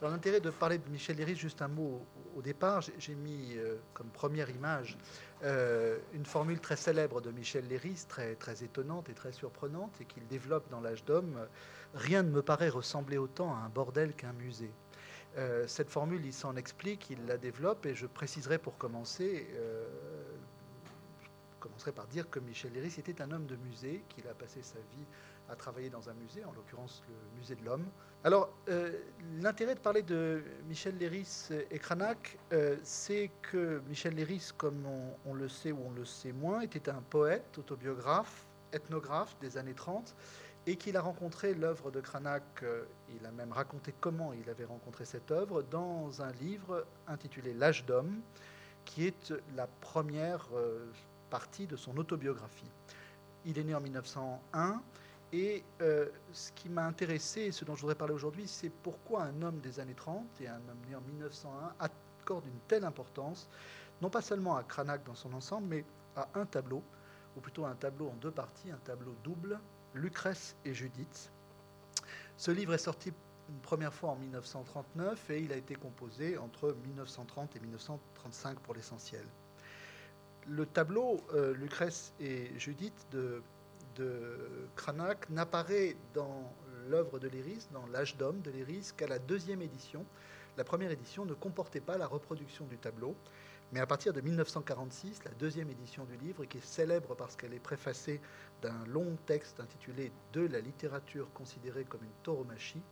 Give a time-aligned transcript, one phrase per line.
[0.00, 3.76] Alors l'intérêt de parler de Michel Léris, juste un mot au, départ, j'ai mis euh,
[3.92, 4.96] comme première image
[5.42, 10.06] euh, une formule très célèbre de Michel Léris, très, très étonnante et très surprenante, et
[10.06, 11.46] qu'il développe dans l'âge d'homme.
[11.92, 14.72] Rien ne me paraît ressembler autant à un bordel qu'un musée.
[15.36, 19.48] Euh, cette formule, il s'en explique, il la développe, et je préciserai pour commencer,
[21.20, 24.62] je commencerai par dire que Michel Léris était un homme de musée, qu'il a passé
[24.62, 25.06] sa vie
[25.50, 27.84] à travailler dans un musée, en l'occurrence le musée de l'homme.
[28.22, 28.92] Alors, euh,
[29.40, 34.84] l'intérêt de parler de Michel Léris et Cranach, euh, c'est que Michel Léris, comme
[35.26, 39.74] on, le sait ou on le sait moins, était un poète, autobiographe, ethnographe des années
[39.74, 40.14] 30,
[40.66, 42.84] et qu'il a rencontré l'œuvre de Cranach, euh,
[43.18, 47.86] il a même raconté comment il avait rencontré cette œuvre, dans un livre intitulé L'âge
[47.86, 48.20] d'homme,
[48.84, 50.48] qui est la première
[51.30, 52.70] partie de son autobiographie.
[53.44, 54.82] Il est né en 1901.
[55.32, 59.22] Et euh, ce qui m'a intéressé et ce dont je voudrais parler aujourd'hui, c'est pourquoi
[59.22, 63.48] un homme des années 30 et un homme né en 1901 accordent une telle importance,
[64.02, 65.84] non pas seulement à Cranach dans son ensemble, mais
[66.16, 66.82] à un tableau,
[67.36, 69.60] ou plutôt un tableau en deux parties, un tableau double,
[69.94, 71.30] Lucrèce et Judith.
[72.36, 73.12] Ce livre est sorti
[73.48, 78.74] une première fois en 1939 et il a été composé entre 1930 et 1935 pour
[78.74, 79.24] l'essentiel.
[80.48, 83.42] Le tableau euh, Lucrèce et Judith de
[84.00, 86.52] de Cranach n'apparaît dans
[86.88, 90.04] l'œuvre de Léris, dans l'âge d'homme de Léris, qu'à la deuxième édition.
[90.56, 93.14] La première édition ne comportait pas la reproduction du tableau,
[93.72, 97.54] mais à partir de 1946, la deuxième édition du livre, qui est célèbre parce qu'elle
[97.54, 98.20] est préfacée
[98.62, 102.82] d'un long texte intitulé De la littérature considérée comme une tauromachie,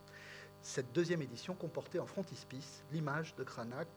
[0.61, 3.87] cette deuxième édition comportait en frontispice l'image de Cranach,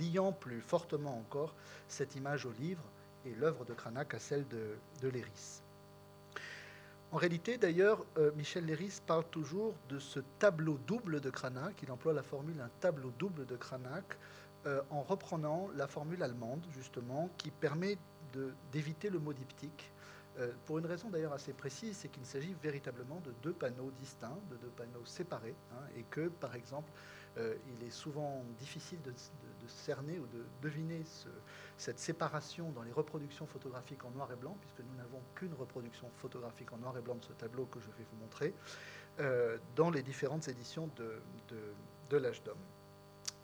[0.00, 1.54] liant plus fortement encore
[1.86, 2.84] cette image au livre
[3.24, 5.10] et l'œuvre de Cranach à celle de, de.
[7.10, 11.74] En réalité, d'ailleurs, euh, Michel Léris parle toujours de ce tableau double de Cranach.
[11.82, 14.18] Il emploie la formule un tableau double de Cranach
[14.66, 17.96] euh, en reprenant la formule allemande, justement, qui permet
[18.72, 19.90] d'éviter le mot diptyque.
[20.38, 24.38] Euh, pour une raison d'ailleurs assez précise, c'est qu'il s'agit véritablement de deux panneaux distincts,
[24.50, 26.90] de deux panneaux séparés, hein, et que, par exemple,
[27.36, 29.12] il est souvent difficile de,
[29.68, 31.04] cerner ou de deviner
[31.78, 36.10] cette séparation dans les reproductions photographiques en noir et blanc, puisque nous n'avons qu'une reproduction
[36.16, 38.52] photographique en noir et blanc de ce tableau que je vais vous montrer,
[39.20, 42.58] euh, dans les différentes éditions de, l'âge d'homme.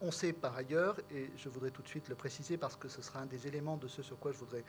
[0.00, 3.00] On sait par ailleurs, et je voudrais tout de suite le préciser parce que ce
[3.03, 4.65] sera un des éléments de ce sur quoi je voudrais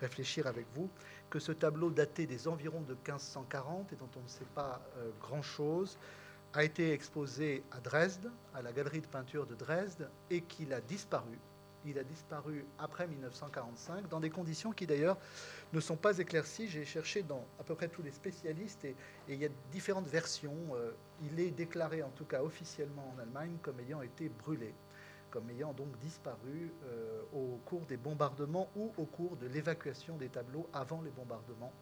[0.00, 0.90] réfléchir avec vous,
[1.30, 5.10] que ce tableau daté des environs de 1540 et dont on ne sait pas euh,
[5.20, 5.98] grand-chose,
[6.52, 10.80] a été exposé à Dresde, à la galerie de peinture de Dresde, et qu'il a
[10.80, 11.38] disparu.
[11.84, 15.16] Il a disparu après 1945, dans des conditions qui d'ailleurs
[15.72, 16.68] ne sont pas éclaircies.
[16.68, 18.96] J'ai cherché dans à peu près tous les spécialistes, et,
[19.28, 20.56] il y a différentes versions.
[20.74, 20.90] Euh,
[21.22, 24.74] il est déclaré, en tout cas officiellement en Allemagne, comme ayant été brûlé,
[25.30, 30.28] comme ayant donc disparu euh, au cours des bombardements ou au cours de l'évacuation des
[30.28, 31.72] tableaux avant les bombardements.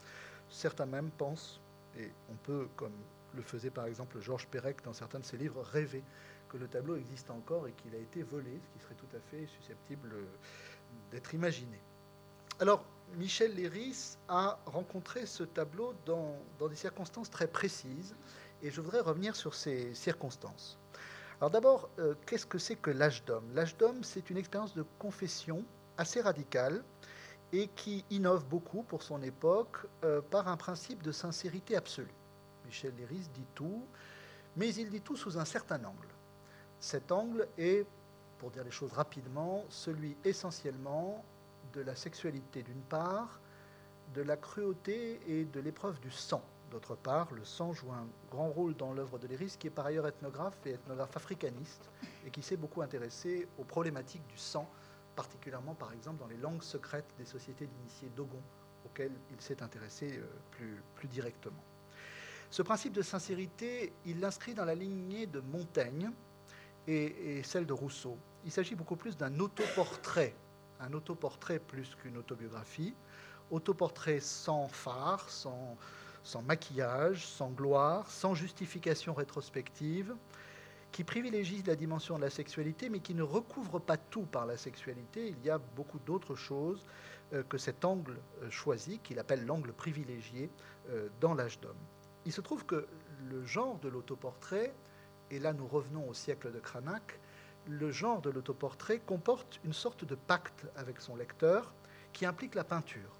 [0.49, 1.61] Certains même pensent,
[1.99, 2.93] et on peut, comme
[3.35, 6.03] le faisait par exemple Georges Perec dans certains de ses livres, rêver
[6.49, 9.21] que le tableau existe encore et qu'il a été volé, ce qui serait tout à
[9.31, 10.15] fait susceptible
[11.11, 11.81] d'être imaginé.
[12.61, 12.85] Alors,
[13.15, 18.15] Michel Léris a rencontré ce tableau dans, dans, des circonstances très précises,
[18.63, 20.79] et je voudrais revenir sur ces circonstances.
[21.41, 23.45] Alors d'abord, euh, qu'est-ce que c'est que l'âge d'homme?
[23.55, 25.65] L'âge d'homme, c'est une expérience de confession
[25.99, 26.83] assez radicale
[27.53, 32.15] et qui innove beaucoup pour son époque euh, par un principe de sincérité absolue.
[32.65, 33.87] Michel Léris dit tout,
[34.57, 36.09] mais il dit tout sous un certain angle.
[36.81, 37.87] Cet angle est,
[38.39, 41.25] pour dire les choses rapidement, celui essentiellement
[41.73, 43.41] de la sexualité d'une part,
[44.15, 46.43] de la cruauté et de l'épreuve du sang.
[46.71, 49.87] D'autre part, le sang joue un grand rôle dans l'œuvre de Léris, qui est par
[49.87, 51.91] ailleurs ethnographe et ethnographe africaniste,
[52.27, 54.69] et qui s'est beaucoup intéressé aux problématiques du sang,
[55.15, 58.43] particulièrement par exemple dans les langues secrètes des sociétés d'initiés Dogon,
[58.85, 61.63] auxquelles il s'est intéressé euh, plus, plus directement.
[62.51, 66.11] Ce principe de sincérité, il l'inscrit dans la lignée de Montaigne
[66.89, 68.17] et, celle de Rousseau.
[68.45, 70.35] Il s'agit beaucoup plus d'un autoportrait,
[70.81, 72.95] un autoportrait plus qu'une autobiographie,
[73.51, 75.77] autoportrait sans phare, sans,
[76.23, 80.15] sans maquillage, sans gloire, sans justification rétrospective,
[80.93, 84.57] qui privilégie la dimension de la sexualité, mais qui ne recouvre pas tout par la
[84.57, 85.29] sexualité.
[85.29, 86.87] Il y a beaucoup d'autres choses
[87.33, 90.49] euh, que cet angle euh, choisi, qu'il appelle l'angle privilégié,
[90.91, 91.77] euh, dans l'âge d'homme.
[92.25, 92.87] Il se trouve que
[93.29, 94.73] le genre de l'autoportrait,
[95.31, 97.19] et là nous revenons au siècle de Cranach,
[97.69, 101.73] le genre de l'autoportrait comporte une sorte de pacte avec son lecteur
[102.13, 103.11] qui implique la peinture.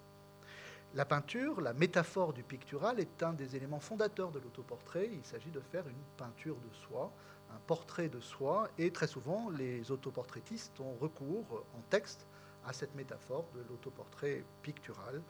[0.95, 5.11] La peinture, la métaphore du pictural, est un des éléments fondateurs de l'autoportrait.
[5.13, 7.13] Il s'agit de faire une peinture de soi,
[7.51, 12.25] un portrait de soi, et très souvent, les autoportraitistes ont recours en texte
[12.67, 15.21] à cette métaphore de l'autoportrait pictural.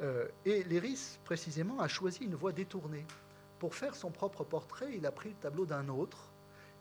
[0.00, 3.04] Euh, et Léris, précisément, a choisi une voie détournée.
[3.64, 6.18] Pour faire son propre portrait, il a pris le tableau d'un autre,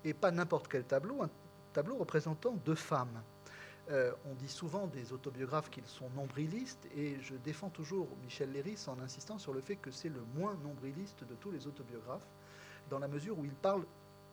[0.04, 1.30] et pas n'importe quel tableau, un
[1.72, 3.24] tableau représentant deux femmes.
[3.90, 8.84] Euh, on dit souvent des autobiographes qu'ils sont nombrilistes, et je défends toujours Michel Léris
[8.88, 12.28] en insistant sur le fait que c'est le moins nombriliste de tous les autobiographes,
[12.90, 13.86] dans la mesure où il parle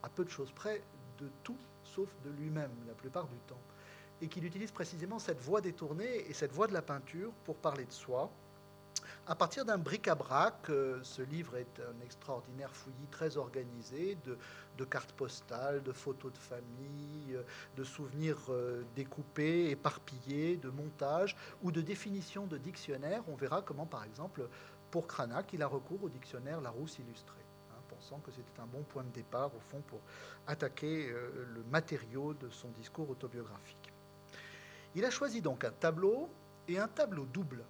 [0.03, 0.83] à peu de choses près
[1.21, 3.63] de tout sauf de lui-même la plupart du temps,
[4.21, 7.85] et qu'il utilise précisément cette voie détournée et cette voie de la peinture pour parler
[7.85, 8.29] de soi,
[9.27, 15.13] à partir d'un bric-à-brac, euh, ce livre est un extraordinaire fouillis très organisé de, cartes
[15.13, 17.43] postales, de photos de famille, euh,
[17.77, 23.23] de souvenirs euh, découpés, éparpillés, de montages ou de définitions de dictionnaires.
[23.29, 24.49] On verra comment, par exemple,
[24.91, 27.39] pour Cranach, il a recours au dictionnaire Larousse illustré,
[27.71, 30.01] hein, pensant que c'était un bon point de départ, au fond, pour
[30.47, 33.93] attaquer le matériau de son discours autobiographique.
[34.95, 36.29] Il a choisi donc un tableau
[36.67, 37.65] et un tableau double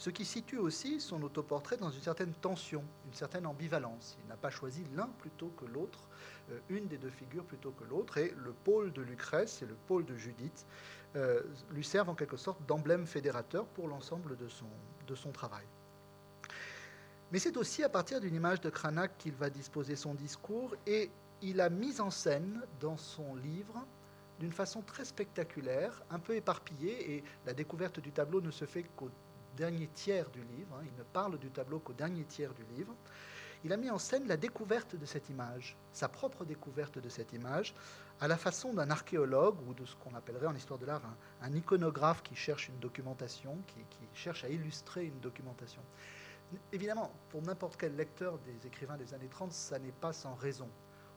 [0.00, 4.16] ce qui situe aussi son autoportrait dans une certaine tension, une certaine ambivalence.
[4.24, 6.08] Il n'a pas choisi l'un plutôt que l'autre,
[6.50, 9.74] euh, une des deux figures plutôt que l'autre, et le pôle de Lucrèce et le
[9.74, 10.64] pôle de Judith
[11.16, 14.70] euh, lui servent en quelque sorte d'emblème fédérateur pour l'ensemble de son,
[15.06, 15.66] de son travail.
[17.30, 21.10] Mais c'est aussi à partir d'une image de Cranach qu'il va disposer son discours, et
[21.42, 23.86] il a mis en scène dans son livre
[24.38, 28.84] d'une façon très spectaculaire, un peu éparpillée, et la découverte du tableau ne se fait
[28.96, 29.10] qu'au
[29.56, 32.94] dernier tiers du livre, hein, il ne parle du tableau qu'au dernier tiers du livre,
[33.64, 37.32] il a mis en scène la découverte de cette image, sa propre découverte de cette
[37.32, 37.74] image,
[38.20, 41.02] à la façon d'un archéologue ou de ce qu'on appellerait en histoire de l'art
[41.42, 45.82] un, iconographe qui cherche une documentation, qui, qui, cherche à illustrer une documentation.
[46.72, 50.68] Évidemment, pour n'importe quel lecteur des écrivains des années 30, ça n'est pas sans raison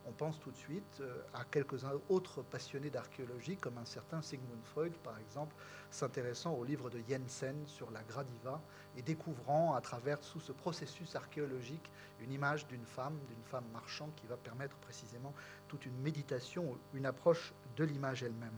[0.05, 4.63] on pense tout de suite euh, à quelques autres passionnés d'archéologie, comme un certain Sigmund
[4.63, 5.55] Freud, par exemple,
[5.91, 8.61] s'intéressant au livre de Jensen sur la Gradiva
[8.97, 11.89] et découvrant à travers tout ce processus archéologique
[12.21, 15.33] une image d'une femme, d'une femme marchande qui va permettre précisément
[15.67, 18.57] toute une méditation, une approche de l'image elle-même.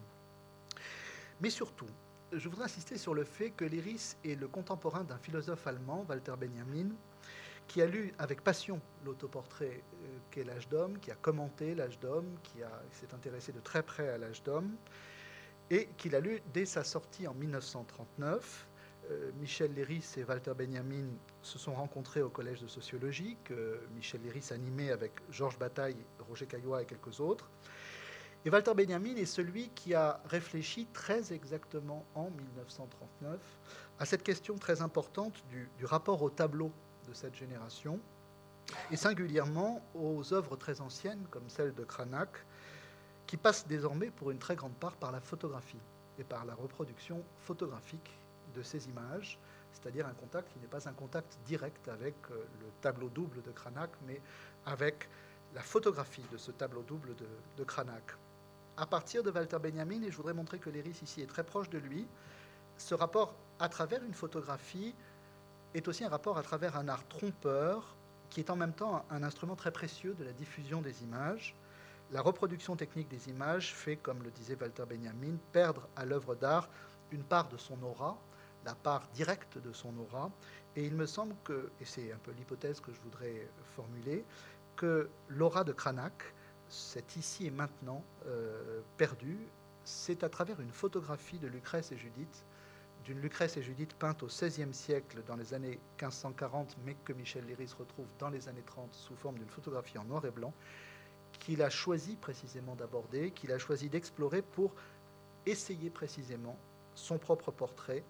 [1.41, 1.87] Mais surtout,
[2.31, 6.33] je voudrais insister sur le fait que l'Iris est le contemporain d'un philosophe allemand, Walter
[6.39, 6.89] Benjamin,
[7.67, 12.37] qui a lu avec passion l'autoportrait euh, qu'est l'âge d'homme, qui a commenté l'âge d'homme,
[12.43, 12.59] qui
[12.91, 14.75] s'est intéressé de très près à l'âge d'homme,
[15.69, 18.67] et qui l'a lu dès sa sortie en 1939.
[19.11, 21.07] Euh, Michel Léris et Walter Benjamin
[21.41, 25.97] se sont rencontrés au collège de sociologie, que Michel Léris animait avec Georges Bataille,
[26.27, 27.49] Roger Caillois et quelques autres.
[28.45, 33.39] Et Walter Benjamin est celui qui a réfléchi très exactement en 1939
[33.97, 36.71] à cette question très importante du, du rapport au tableau
[37.07, 37.99] de cette génération,
[38.91, 42.45] et singulièrement aux œuvres très anciennes comme celle de Cranach,
[43.27, 45.79] qui passent désormais pour une très grande part par la photographie
[46.19, 48.17] et par la reproduction photographique
[48.55, 49.37] de ces images,
[49.73, 53.51] c'est-à-dire un contact qui n'est pas un contact direct avec euh, le tableau double de
[53.51, 54.21] Cranach, mais
[54.65, 55.09] avec
[55.53, 57.15] la photographie de ce tableau double
[57.57, 58.17] de, Cranach.
[58.77, 61.69] À partir de Walter Benjamin, et je voudrais montrer que Léris ici est très proche
[61.69, 62.05] de lui,
[62.77, 64.93] ce rapport à travers une photographie
[65.75, 67.95] est aussi un rapport à travers un art trompeur
[68.29, 71.55] qui est en même temps un instrument très précieux de la diffusion des images.
[72.11, 76.69] La reproduction technique des images fait, comme le disait Walter Benjamin, perdre à l'œuvre d'art
[77.11, 78.17] une part de son aura,
[78.65, 80.31] la part directe de son aura.
[80.75, 84.23] Et il me semble que, et c'est un peu l'hypothèse que je voudrais formuler,
[84.75, 86.33] que l'aura de Cranach,
[86.69, 89.37] cet ici et maintenant euh, perdu,
[89.83, 92.45] c'est à travers une photographie de Lucrèce et Judith
[93.05, 97.45] d'une Lucrèce et Judith peinte au XVIe siècle dans les années 1540, mais que Michel
[97.45, 100.53] Léris retrouve dans les années 30 sous forme d'une photographie en noir et blanc,
[101.39, 104.73] qu'il a choisi précisément d'aborder, qu'il a choisi d'explorer pour
[105.45, 106.57] essayer précisément
[106.95, 108.03] son propre portrait.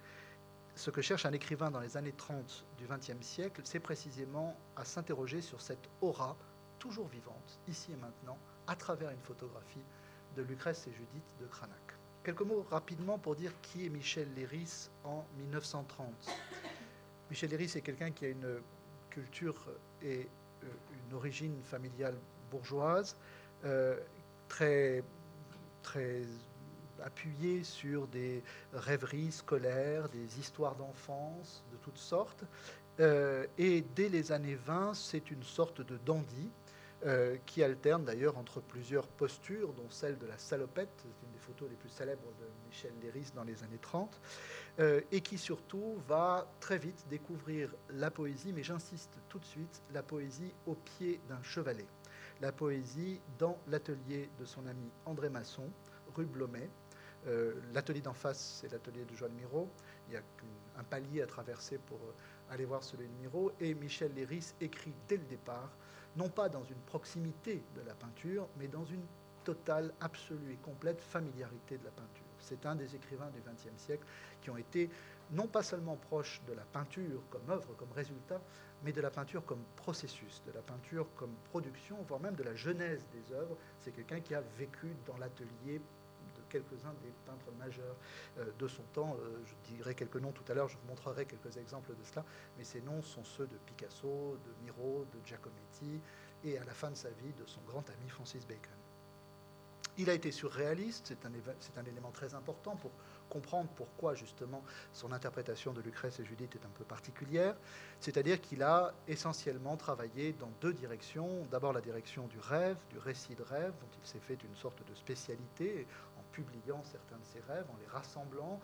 [0.75, 4.85] Ce que cherche un écrivain dans les années 30 du XXe siècle, c'est précisément à
[4.85, 6.37] s'interroger sur cette aura
[6.79, 8.37] toujours vivante, ici et maintenant,
[8.67, 9.83] à travers une photographie
[10.37, 11.94] de Lucrèce et Judith de Cranach.
[12.25, 16.09] Quelques mots rapidement pour dire qui est Michel Léris en 1930.
[17.29, 18.61] Michel Léris est quelqu'un qui a une
[19.11, 19.53] culture
[20.01, 20.27] et
[20.63, 20.67] euh,
[21.07, 22.15] une origine familiale
[22.49, 23.15] bourgeoise,
[23.63, 23.99] euh,
[24.47, 25.03] très,
[25.83, 26.23] très
[27.03, 28.41] appuyée sur des
[28.73, 32.43] rêveries scolaires, des histoires d'enfance de toutes sortes.
[32.99, 36.49] Euh, et dès les années 20, c'est une sorte de dandy
[37.05, 41.39] euh, qui alterne d'ailleurs entre plusieurs postures, dont celle de la salopette, c'est une des
[41.39, 44.19] photos les plus célèbres de Michel Léris dans les années 30,
[44.79, 49.83] euh, et qui surtout va très vite découvrir la poésie, mais j'insiste tout de suite,
[49.93, 51.85] la poésie au pied d'un chevalet.
[52.41, 55.69] la poésie dans l'atelier de son ami André Masson,
[56.15, 56.69] rue Blomet.
[57.27, 59.69] Euh, l'atelier d'en face, c'est l'atelier de Joël Miro.
[60.77, 63.51] Un palier à traverser pour euh, aller voir de Miro.
[63.59, 65.71] Et Michel Léris écrit dès le départ,
[66.15, 69.03] non pas dans une proximité de la peinture, mais dans une
[69.43, 72.25] totale, absolue et complète familiarité de la peinture.
[72.39, 74.05] C'est un des écrivains du XXe siècle
[74.41, 74.89] qui ont été
[75.31, 78.41] non pas seulement proches de la peinture comme œuvre, comme résultat,
[78.83, 82.53] mais de la peinture comme processus, de la peinture comme production, voire même de la
[82.53, 83.57] genèse des œuvres.
[83.79, 85.81] C'est quelqu'un qui a vécu dans l'atelier
[86.55, 87.95] quelques-uns des peintres majeurs
[88.37, 89.17] euh, de son temps.
[89.19, 92.23] Euh, je dirai quelques noms tout à l'heure, je vous montrerai quelques exemples de cela,
[92.57, 95.99] mais ces noms sont ceux de Picasso, de Miro, de Giacometti,
[96.43, 98.71] et à la fin de sa vie de son grand ami Francis Bacon.
[99.97, 102.91] Il a été surréaliste, c'est un, élément très important pour
[103.29, 107.55] comprendre pourquoi justement son interprétation de Lucrèce et Judith est un peu particulière.
[108.01, 111.47] C'est-à-dire qu'il a essentiellement travaillé dans deux directions.
[111.49, 114.85] D'abord la direction du rêve, du récit de rêve, dont il s'est fait une sorte
[114.85, 115.87] de spécialité
[116.35, 118.59] publiant certains de ses rêves, en les rassemblant,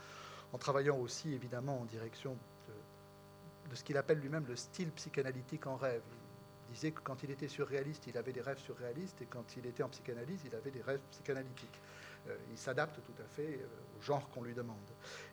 [0.52, 2.36] en travaillant aussi évidemment en direction
[3.70, 6.02] de, ce qu'il appelle lui-même le style psychanalytique en rêve
[6.72, 9.84] disait que quand il était surréaliste, il avait des rêves surréalistes, et quand il était
[9.84, 11.82] en psychanalyse, il avait des rêves psychanalytiques.
[12.30, 13.68] Euh, il s'adapte tout à fait euh,
[14.00, 14.78] au genre qu'on lui demande.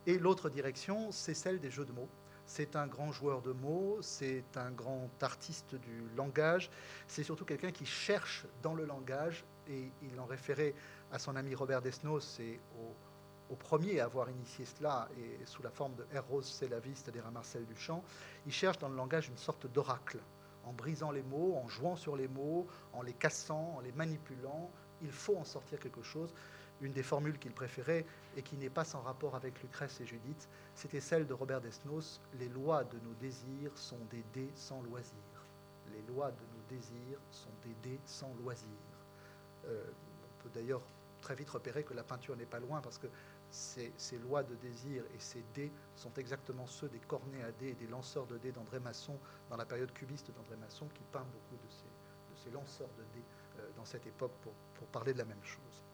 [0.06, 2.08] Et l'autre direction, c'est celle des jeux de mots.
[2.46, 6.70] C'est un grand joueur de mots, c'est un grand artiste du langage,
[7.06, 10.74] c'est surtout quelqu'un qui cherche dans le langage, et il en référait
[11.12, 12.60] à son ami Robert Desnos et
[13.50, 17.30] au, premier à avoir initié cela, et sous la forme de Eros Célavis, c'est-à-dire à
[17.30, 18.02] Marcel Duchamp,
[18.46, 20.18] il cherche dans le langage une sorte d'oracle
[20.64, 24.70] en brisant les mots, en jouant sur les mots, en les cassant, en les manipulant.
[25.00, 26.34] Il faut en sortir quelque chose.
[26.80, 28.04] Une des formules qu'il préférait
[28.36, 32.20] et qui n'est pas sans rapport avec Lucrèce et Judith, c'était celle de Robert Desnos
[32.38, 35.16] Les lois de nos désirs sont des dés sans loisir.
[35.92, 38.68] Les lois de nos désirs sont des dés sans loisir.
[39.66, 39.82] Euh,
[40.22, 40.82] on peut d'ailleurs
[41.28, 43.06] très vite repérer que la peinture n'est pas loin parce que
[43.50, 43.92] ces,
[44.24, 47.86] lois de désir et ces dés sont exactement ceux des cornets à dés et des
[47.86, 49.18] lanceurs de dés d'André Masson
[49.50, 51.70] dans la période cubiste d'André Masson qui peint beaucoup de
[52.34, 53.24] ces, lanceurs de dés
[53.58, 54.54] euh, dans cette époque pour,
[54.86, 55.84] parler de la même chose.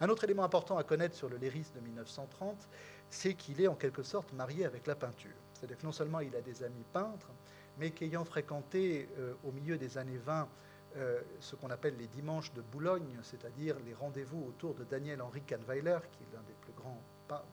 [0.00, 2.66] Un autre élément important à connaître sur le Léris de 1930,
[3.10, 5.36] c'est qu'il est en quelque sorte marié avec la peinture.
[5.52, 7.28] C'est-à-dire que non seulement il a des amis peintres,
[7.76, 10.48] mais qu'ayant fréquenté euh, au milieu des années 20
[10.96, 15.98] euh, ce qu'on appelle les dimanches de Boulogne, c'est-à-dire les rendez-vous autour de Daniel-Henri Kahnweiler,
[16.12, 17.02] qui est l'un des plus grands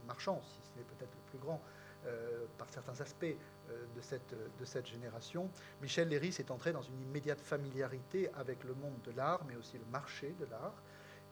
[0.06, 1.62] marchands, si ce n'est peut-être le plus grand
[2.06, 5.50] euh, par certains aspects euh, de, cette, de cette génération.
[5.82, 9.78] Michel Léris est entré dans une immédiate familiarité avec le monde de l'art, mais aussi
[9.78, 10.82] le marché de l'art,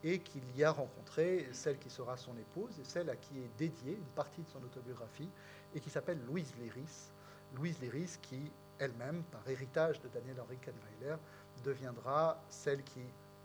[0.02, 3.50] et qu'il y a rencontré celle qui sera son épouse et celle à qui est
[3.58, 5.28] dédiée une partie de son autobiographie,
[5.74, 7.10] et qui s'appelle Louise Léris.
[7.54, 11.16] Louise Léris qui, elle-même, par héritage de Daniel-Henri Kahnweiler,
[11.64, 13.02] deviendra celle qui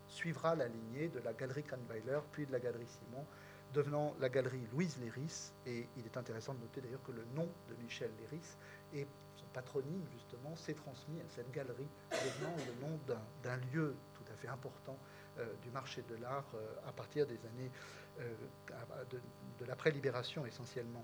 [0.07, 3.25] suivra la lignée de la galerie Kahnweiler, puis de la galerie Simon,
[3.73, 5.51] devenant la galerie Louise Léris.
[5.65, 8.55] Et il est intéressant de noter d'ailleurs que le nom de Michel Léris
[8.93, 12.99] et son patronyme, justement, s'est transmis à cette galerie, devenant le nom
[13.43, 14.97] d'un lieu tout à fait important
[15.39, 17.71] euh, du marché de l'art euh, à partir des années
[18.19, 18.33] euh,
[19.11, 19.19] de,
[19.59, 21.03] de l'après-libération essentiellement.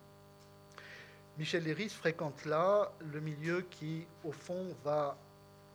[1.38, 5.18] Michel Léris fréquente là le milieu qui, au fond, va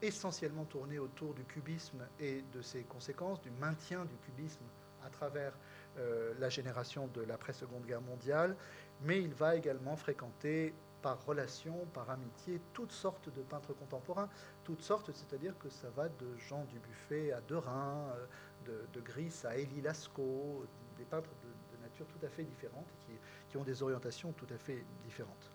[0.03, 4.65] essentiellement tourné autour du cubisme et de ses conséquences, du maintien du cubisme
[5.05, 5.53] à travers
[5.99, 8.57] euh, la génération de l'après-seconde guerre mondiale,
[9.03, 14.29] mais il va également fréquenter par relation, par amitié, toutes sortes de peintres contemporains,
[14.65, 18.27] toutes sortes, c'est-à-dire que ça va de Jean Dubuffet à Derain, euh,
[18.67, 20.65] de, de Gris à Élie Lascaux,
[20.99, 23.13] des peintres de, nature tout à fait différentes, qui,
[23.49, 25.51] qui ont des orientations tout à fait différentes.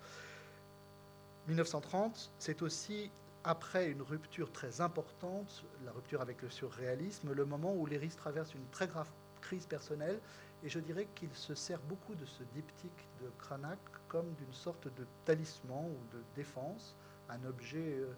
[1.48, 3.12] 1930, c'est aussi
[3.44, 8.54] après une rupture très importante, la rupture avec le surréalisme, le moment où Léris traverse
[8.54, 9.10] une très grave
[9.42, 10.20] crise personnelle,
[10.64, 14.88] et je dirais qu'il se sert beaucoup de ce diptyque de Cranach comme d'une sorte
[14.88, 16.96] de talisman ou de défense,
[17.30, 18.14] un objet euh,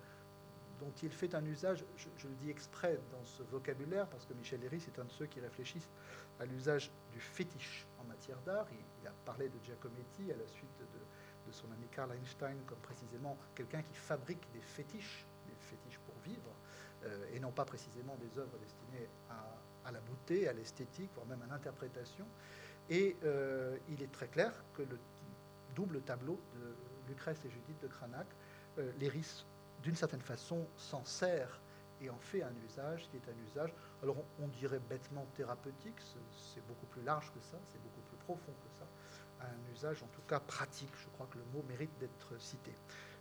[0.79, 4.59] dont il fait un usage, je, le dis exprès dans ce vocabulaire, parce que Michel
[4.59, 5.89] Léris est un de ceux qui réfléchissent
[6.39, 8.67] à l'usage du fétiche en matière d'art.
[8.71, 10.85] Il, a parlé de Giacometti à la suite de
[11.53, 16.51] son ami Karl Einstein comme précisément quelqu'un qui fabrique des fétiches, des fétiches pour vivre,
[17.05, 21.41] euh, et non pas précisément des œuvres destinées à, la beauté, à l'esthétique, voire même
[21.43, 22.25] à l'interprétation.
[22.89, 24.97] Et euh, il est très clair que le
[25.75, 28.27] double tableau de Lucrèce et Judith de Cranach,
[28.79, 28.91] euh,
[29.81, 31.59] d'une certaine façon, s'en sert
[32.01, 35.95] et en fait un usage qui est un usage, alors on, on dirait bêtement thérapeutique,
[36.01, 38.72] c'est beaucoup plus large que ça, c'est beaucoup plus profond que ça,
[39.43, 40.91] un usage en tout cas pratique.
[41.01, 42.71] Je crois que le mot mérite d'être cité.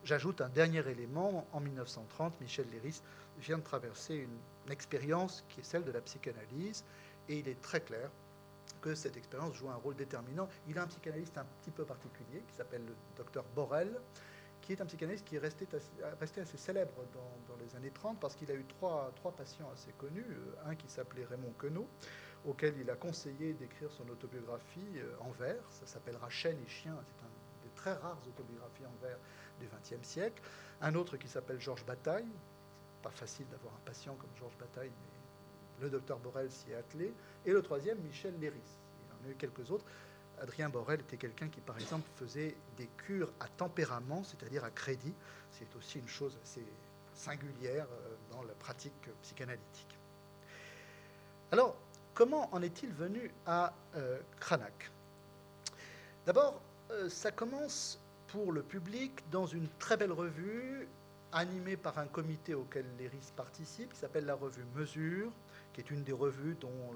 [0.04, 1.46] J'ajoute un dernier élément.
[1.52, 3.02] En 1930, Michel Léris
[3.38, 4.38] vient de traverser une,
[4.70, 6.84] expérience qui est celle de la psychanalyse,
[7.28, 8.08] et il est très clair
[8.80, 10.48] que cette expérience joue un rôle déterminant.
[10.68, 13.90] Il a un psychanalyste un petit peu particulier qui s'appelle le docteur Borel,
[14.62, 15.66] qui est un psychanalyste qui est resté,
[16.40, 20.24] assez célèbre dans, les années 30 parce qu'il a eu trois, trois patients assez connus.
[20.30, 21.86] Euh, un qui s'appelait Raymond Queneau,
[22.46, 25.62] auquel il a conseillé d'écrire son autobiographie euh, en vers.
[25.70, 26.96] Ça s'appellera Chêne et Chien.
[27.04, 27.30] C'est un
[27.64, 29.18] des très rares autobiographies en vers
[29.60, 30.42] du XXe siècle.
[30.80, 32.28] Un autre qui s'appelle Georges Bataille.
[33.02, 37.12] Pas facile d'avoir un patient comme Georges Bataille, mais le docteur Borel s'y est attelé.
[37.44, 38.60] Et le troisième, Michel Léris.
[38.60, 39.84] Il en a eu quelques autres.
[40.42, 45.14] Adrien Borel était quelqu'un qui, par exemple, faisait des cures à tempérament, c'est-à-dire à crédit.
[45.52, 46.64] C'est aussi une chose assez
[47.14, 49.96] singulière euh, dans la pratique psychanalytique.
[51.52, 51.76] Alors,
[52.14, 54.90] comment en est-il venu à euh, Cranach?
[56.26, 60.88] D'abord, euh, ça commence pour le public dans une très belle revue
[61.32, 65.30] animée par un comité auquel l'ERIS participe, qui s'appelle la revue Mesure,
[65.72, 66.92] qui est une des revues dont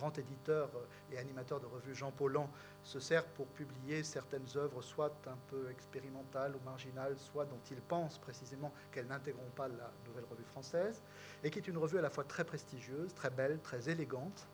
[0.00, 0.70] grand éditeur
[1.12, 2.48] et animateur de revue Jean Paulhan
[2.82, 7.76] se sert pour publier certaines œuvres, soit un peu expérimentales ou marginales, soit dont il
[7.82, 11.02] pense précisément qu'elles n'intégreront pas la nouvelle revue française,
[11.44, 14.48] et qui est une revue à la fois très prestigieuse, très belle, très élégante,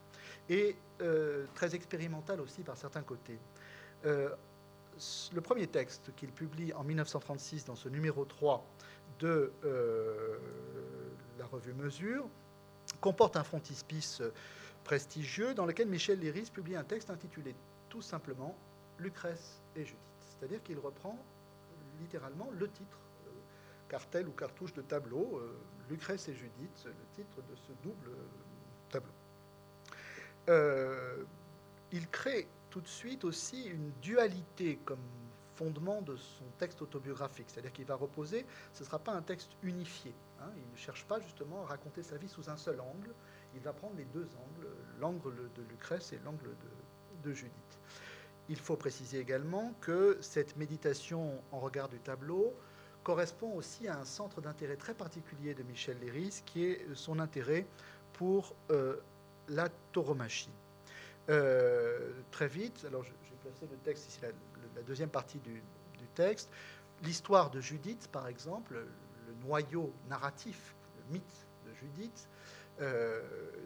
[0.49, 3.39] et euh, très expérimentale aussi par certains côtés.
[4.05, 4.31] Euh,
[5.33, 8.67] le premier texte qu'il publie en 1936 dans ce numéro 3
[9.21, 10.39] de euh,
[11.39, 12.29] la revue Mesure
[13.07, 14.21] comporte un frontispice
[14.83, 17.55] prestigieux dans lequel Michel Léris publie un texte intitulé
[17.89, 18.59] tout simplement
[18.99, 20.01] Lucrèce et Judith.
[20.19, 21.17] C'est-à-dire qu'il reprend
[22.01, 22.99] littéralement le titre,
[23.29, 23.31] euh,
[23.89, 25.57] cartel ou cartouche de tableau, euh,
[25.89, 28.11] Lucrèce et Judith, le titre de ce double
[28.91, 29.13] tableau.
[31.93, 35.07] il crée tout de suite aussi une dualité comme
[35.55, 37.47] fondement de son texte autobiographique.
[37.51, 40.13] C'est-à-dire qu'il va reposer, ce ne sera pas un texte unifié.
[40.47, 40.53] Hein.
[40.57, 43.13] il ne cherche pas justement à raconter sa vie sous un seul angle.
[43.55, 44.69] Il va prendre les deux angles,
[45.01, 46.51] l'angle de Lucrèce et l'angle
[47.25, 47.81] de, Judith.
[48.49, 52.55] Il faut préciser également que cette méditation en regard du tableau
[53.03, 57.67] correspond aussi à un centre d'intérêt très particulier de Michel Léris, qui est son intérêt
[58.13, 58.97] pour euh,
[59.49, 60.53] la tauromachie.
[61.29, 65.61] Euh, très vite, alors j'ai placé le texte ici, la, deuxième partie du,
[66.15, 66.51] texte,
[67.03, 68.87] l'histoire de Judith, par exemple, le
[69.45, 72.29] noyau narratif, le mythe de Judith,
[72.81, 73.23] euh,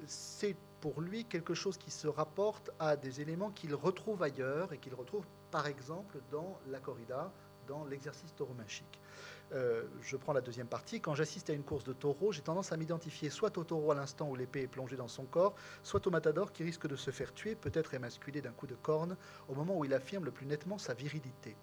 [0.07, 4.79] c'est pour lui quelque chose qui se rapporte à des éléments qu'il retrouve ailleurs et
[4.79, 7.33] qu'il retrouve par exemple dans la corrida,
[7.67, 9.01] dans l'exercice tauromachique.
[9.53, 11.01] Euh, je prends la deuxième partie.
[11.01, 13.95] Quand j'assiste à une course de taureau, j'ai tendance à m'identifier soit au taureau à
[13.97, 17.11] l'instant où l'épée est plongée dans son corps, soit au matador qui risque de se
[17.11, 19.17] faire tuer, peut-être émasculé d'un coup de corne,
[19.49, 21.57] au moment où il affirme le plus nettement sa virilité.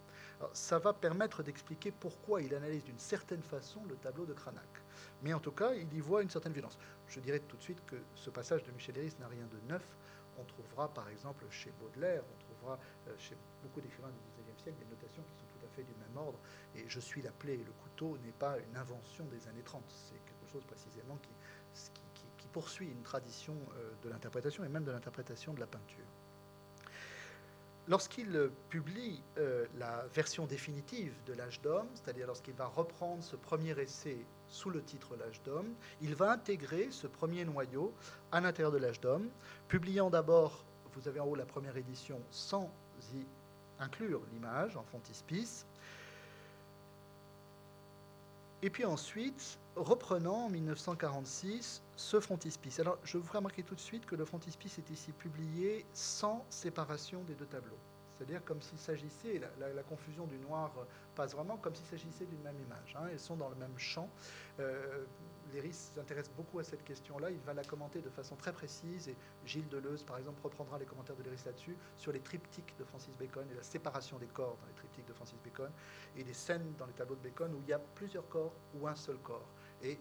[0.54, 4.64] Ça va permettre d'expliquer pourquoi il analyse d'une certaine façon le tableau de Cranach.
[5.24, 6.78] Mais en tout cas, il y voit une certaine violence.
[7.08, 9.84] Je dirais tout de suite que ce passage de Michel Héris n'a rien de neuf.
[10.40, 14.78] On trouvera par exemple chez Baudelaire, on trouvera euh, chez beaucoup d'écrivains du XIXe siècle
[14.80, 16.40] des notations qui sont du même ordre.
[16.76, 19.84] Et je suis la plaie et le couteau n'est pas une invention des années 30.
[19.88, 21.30] C'est quelque chose précisément qui,
[22.38, 26.06] qui, poursuit une tradition euh, de l'interprétation et même de l'interprétation de la peinture.
[27.90, 33.80] Lorsqu'il publie euh, la version définitive de L'âge d'homme, c'est-à-dire lorsqu'il va reprendre ce premier
[33.80, 34.18] essai
[34.50, 37.94] sous le titre L'âge d'homme, il va intégrer ce premier noyau
[38.34, 39.30] à l'intérieur de L'âge d'homme,
[39.70, 42.70] publiant d'abord, vous avez en haut la première édition, sans
[43.14, 43.24] y
[43.80, 45.66] inclure l'image en frontispice.
[48.64, 52.80] Et puis ensuite, reprenant en 1946 ce frontispice.
[52.80, 56.46] Alors, je vous ferai remarquer tout de suite que le frontispice est ici publié sans
[56.50, 57.80] séparation des deux tableaux.
[58.18, 60.72] C'est-à-dire comme s'il s'agissait, la, confusion du noir
[61.16, 62.96] passe vraiment comme s'il s'agissait d'une même image.
[62.96, 63.08] Hein.
[63.12, 64.10] Elles sont dans le même champ.
[64.60, 65.06] Euh,
[65.54, 67.30] Léris s'intéresse beaucoup à cette question-là.
[67.30, 69.08] Il va la commenter de façon très précise.
[69.08, 72.84] Et Gilles Deleuze, par exemple, reprendra les commentaires de Léris là-dessus, sur les triptyques de
[72.84, 75.70] Francis Bacon et la séparation des corps dans les triptyques de Francis Bacon,
[76.16, 78.88] et des scènes dans les tableaux de Bacon où il y a plusieurs corps ou
[78.88, 79.48] un seul corps.
[79.84, 80.00] Et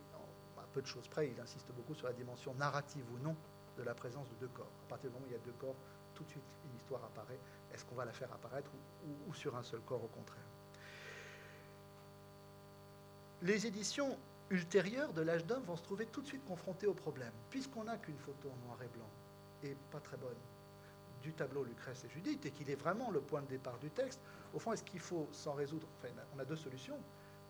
[0.80, 3.36] de choses près, il insiste beaucoup sur la dimension narrative ou non
[3.76, 4.70] de la présence de deux corps.
[4.86, 5.74] À partir du moment où il y a deux corps,
[6.14, 7.38] tout de suite, une histoire apparaît.
[7.72, 8.70] Est-ce qu'on va la faire apparaître
[9.06, 10.42] ou, ou sur un seul corps au contraire?
[13.42, 14.16] Les éditions
[14.50, 17.98] ultérieures de l'âge d'homme vont se trouver tout de suite confrontées au problème, puisqu'on n'a
[17.98, 19.10] qu'une photo en noir et blanc,
[19.62, 20.36] et pas très bonne,
[21.22, 24.20] du tableau Lucrèce et Judith, et qu'il est vraiment le point de départ du texte,
[24.54, 25.86] au fond, est-ce qu'il faut s'en résoudre?
[25.98, 26.98] Enfin, on a deux solutions.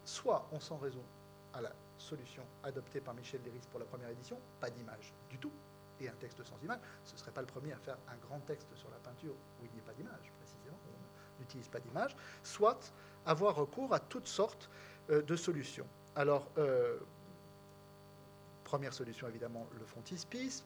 [0.04, 1.04] Soit on s'en résout
[1.52, 5.52] à la solution adoptée par Michel Léris pour la première édition, pas d'image du tout,
[6.00, 6.80] et un texte sans image.
[7.04, 9.64] Ce ne serait pas le premier à faire un grand texte sur la peinture où
[9.64, 12.92] il n'y a pas d'image, précisément, on n'utilise pas d'image, soit
[13.24, 14.70] avoir recours à toutes sortes
[15.11, 15.87] euh, de solutions.
[16.14, 16.98] Alors, euh,
[18.64, 20.64] première solution évidemment, le frontispice,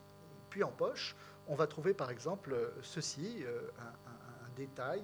[0.49, 1.15] puis en poche,
[1.49, 3.45] on va trouver par exemple ceci,
[3.79, 5.03] un, détail.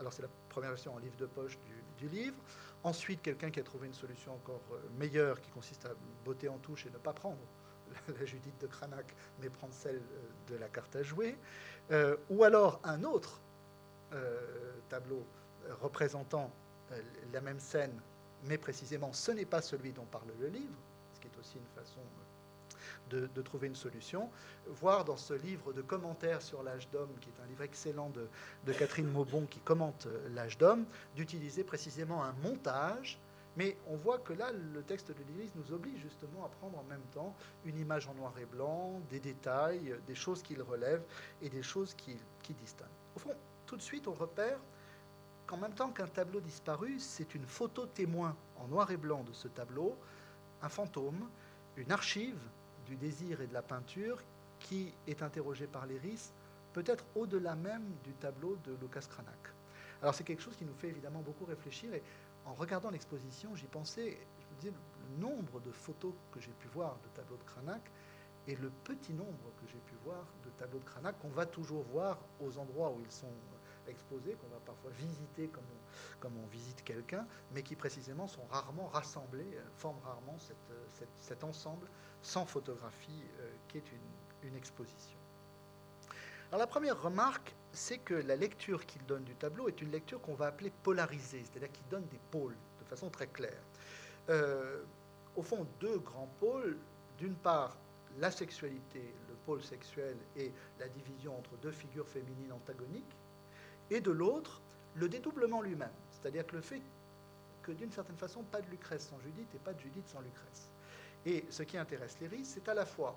[0.00, 1.58] Alors c'est la première version en livre de poche
[1.98, 2.36] du livre.
[2.84, 5.90] Ensuite, quelqu'un qui a trouvé une solution encore euh, meilleure, qui consiste à
[6.24, 7.38] botter en touche et ne pas prendre
[8.18, 9.06] la Judith de Cranach,
[9.40, 11.36] mais prendre celle euh, de la carte à jouer.
[11.90, 13.40] Euh, ou alors un autre
[14.90, 15.24] tableau
[15.80, 16.50] représentant
[17.32, 17.98] la même scène,
[18.44, 20.76] mais précisément ce n'est pas celui dont parle le livre,
[21.14, 22.00] ce qui est aussi une façon
[23.16, 24.28] de, trouver une solution.
[24.66, 28.72] Voir dans ce livre de commentaires sur l'âge d'homme, qui est un livre excellent de,
[28.72, 33.18] Catherine Maubon qui commente euh, l'âge d'homme, d'utiliser précisément un montage.
[33.56, 36.84] Mais on voit que là, le texte de l'Église nous oblige justement à prendre en
[36.84, 37.34] même temps
[37.66, 41.02] une image en noir et blanc, des détails, des choses qu'il relève
[41.42, 42.88] et des choses qu'il qui distingue.
[43.14, 43.34] Au fond,
[43.66, 44.58] tout de suite, on repère
[45.46, 49.32] qu'en même temps qu'un tableau disparu, c'est une photo témoin en noir et blanc de
[49.32, 49.96] ce tableau,
[50.62, 51.28] un fantôme,
[51.76, 52.38] une archive
[52.92, 54.18] du désir et de la peinture
[54.60, 56.30] qui est interrogé par l'Iris,
[56.74, 59.54] peut-être au-delà même du tableau de Lucas Cranach.
[60.02, 62.02] Alors c'est quelque chose qui nous fait évidemment beaucoup réfléchir et
[62.44, 64.72] en regardant l'exposition, j'y pensais, je me disais,
[65.10, 67.82] le nombre de photos que j'ai pu voir de tableaux de Cranach
[68.46, 71.84] et le petit nombre que j'ai pu voir de tableaux de Cranach qu'on va toujours
[71.84, 73.32] voir aux endroits où ils sont
[73.88, 78.44] exposés, qu'on va parfois visiter comme on, comme on visite quelqu'un, mais qui précisément sont
[78.50, 81.86] rarement rassemblés, euh, forment rarement cette, cet ensemble
[82.22, 85.18] sans photographie euh, qui est une, une exposition.
[86.50, 90.20] Alors la première remarque, c'est que la lecture qu'il donne du tableau est une lecture
[90.20, 93.62] qu'on va appeler polarisée, c'est-à-dire qu'il donne des pôles de façon très claire.
[94.28, 94.82] Euh,
[95.34, 96.76] au fond, deux grands pôles.
[97.18, 97.76] D'une part,
[98.18, 103.16] la sexualité, le pôle sexuel et la division entre deux figures féminines antagoniques,
[103.92, 104.60] et de l'autre,
[104.94, 106.80] le dédoublement lui-même, c'est-à-dire que le fait
[107.62, 110.70] que d'une certaine façon, pas de Lucrèce sans Judith et pas de Judith sans Lucrèce.
[111.24, 113.16] Et ce qui intéresse Léry, c'est à la fois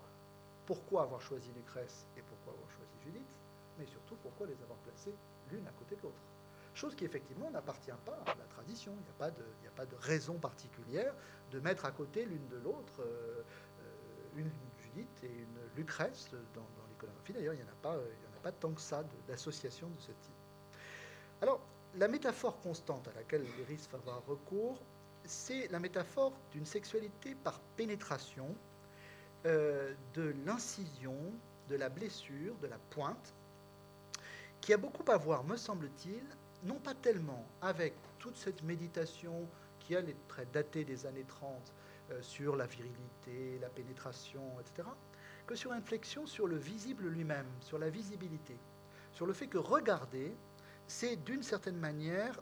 [0.65, 3.39] pourquoi avoir choisi Lucrèce et pourquoi avoir choisi Judith,
[3.79, 5.15] mais surtout pourquoi les avoir placées
[5.51, 6.21] l'une à côté de l'autre.
[6.73, 8.91] Chose qui effectivement n'appartient pas à la tradition.
[8.91, 11.13] Il n'y a, pas de, raison particulière
[11.51, 13.41] de mettre à côté l'une de l'autre euh,
[13.81, 17.33] euh, une Judith et une Lucrèce dans, dans l'iconographie.
[17.33, 20.11] D'ailleurs, il n'y en, a pas, en a pas tant que ça d'association de, ce
[20.11, 20.34] type.
[21.45, 21.61] Alors,
[21.99, 24.81] la métaphore constante à laquelle l'Iris va avoir recours,
[25.25, 28.47] c'est la métaphore d'une sexualité par pénétration,
[29.45, 31.15] euh, de l'incision,
[31.69, 33.35] de la blessure, de la pointe,
[34.59, 36.23] qui a beaucoup à voir, me semble-t-il,
[36.63, 41.51] non pas tellement avec toute cette méditation qui, elle, est très datée des années 30
[42.09, 44.87] euh, sur la virilité, la pénétration, etc.,
[45.45, 48.57] que sur une flexion sur le visible lui-même, sur la visibilité,
[49.11, 50.35] sur le fait que regarder,
[50.87, 52.39] c'est d'une certaine manière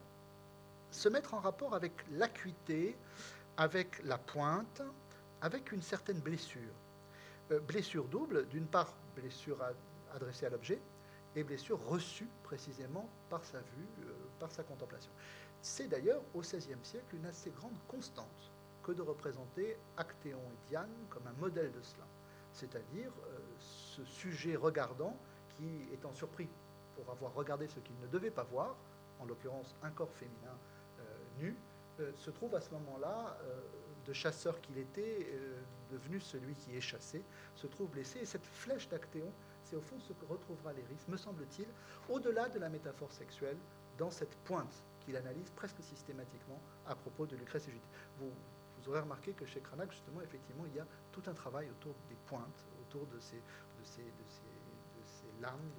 [0.90, 2.96] se mettre en rapport avec l'acuité,
[3.56, 4.82] avec la pointe,
[5.40, 6.74] avec une certaine blessure.
[7.50, 9.58] Euh, blessure double, d'une part blessure
[10.14, 10.80] adressée à l'objet,
[11.36, 15.10] et blessure reçue précisément par sa vue, euh, par sa contemplation.
[15.60, 18.52] C'est d'ailleurs au XVIe siècle une assez grande constante
[18.82, 22.04] que de représenter Actéon et Diane comme un modèle de cela,
[22.52, 25.16] c'est-à-dire euh, ce sujet regardant
[25.56, 26.48] qui, étant surpris
[26.94, 28.76] pour avoir regardé ce qu'il ne devait pas voir,
[29.20, 30.56] en l'occurrence un corps féminin
[31.00, 31.02] euh,
[31.38, 31.56] nu,
[32.00, 33.60] euh, se trouve à ce moment-là, euh,
[34.06, 35.26] de chasseur qu'il était,
[35.90, 38.18] devenu celui qui est chassé, se trouve blessé.
[38.18, 41.66] Et cette flèche d'Actéon, c'est au fond ce que retrouvera Léris, me semble-t-il,
[42.10, 43.56] au-delà de la métaphore sexuelle,
[43.96, 47.72] dans cette pointe qu'il analyse presque systématiquement à propos de Lucrèce et.
[48.18, 48.30] Vous,
[48.90, 52.16] aurez remarqué que chez Cranach, justement, effectivement, il y a tout un travail autour des
[52.26, 53.86] pointes, autour de ces, de de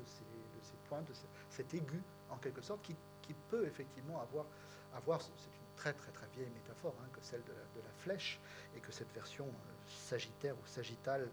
[0.05, 0.23] ces
[0.91, 1.13] de
[1.49, 2.95] cet aigu, en quelque sorte, qui,
[3.49, 4.45] peut effectivement avoir,
[4.95, 8.39] avoir c'est une très très très vieille métaphore hein, que celle de la, flèche,
[8.75, 11.27] et que cette version euh, sagittaire ou sagittale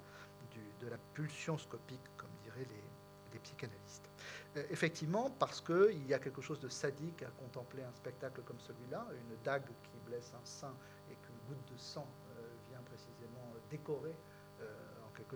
[0.80, 4.10] de la pulsion scopique, comme diraient les, psychanalystes.
[4.56, 8.60] Euh, effectivement, parce qu'il y a quelque chose de sadique à contempler un spectacle comme
[8.60, 10.74] celui-là, une dague qui blesse un sein
[11.10, 14.14] et qu'une goutte de sang euh, vient précisément décorer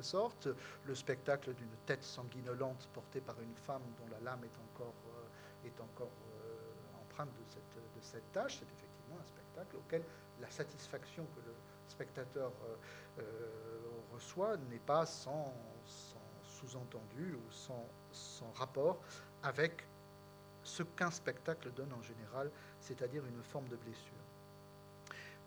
[0.03, 0.49] sorte,
[0.85, 5.69] le spectacle d'une tête sanguinolente portée par une femme dont la lame est encore, euh,
[6.01, 10.03] euh, empreinte de cette, tâche, c'est effectivement un spectacle auquel
[10.41, 11.55] la satisfaction que le
[11.89, 12.53] spectateur
[13.19, 13.23] euh,
[14.13, 15.53] reçoit n'est pas sans,
[16.45, 18.99] sous-entendu ou sans rapport
[19.43, 19.85] avec
[20.63, 24.13] ce qu'un spectacle donne en général, c'est-à-dire une forme de blessure.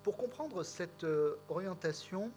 [0.04, 1.06] Pour comprendre cette
[1.50, 2.32] orientation,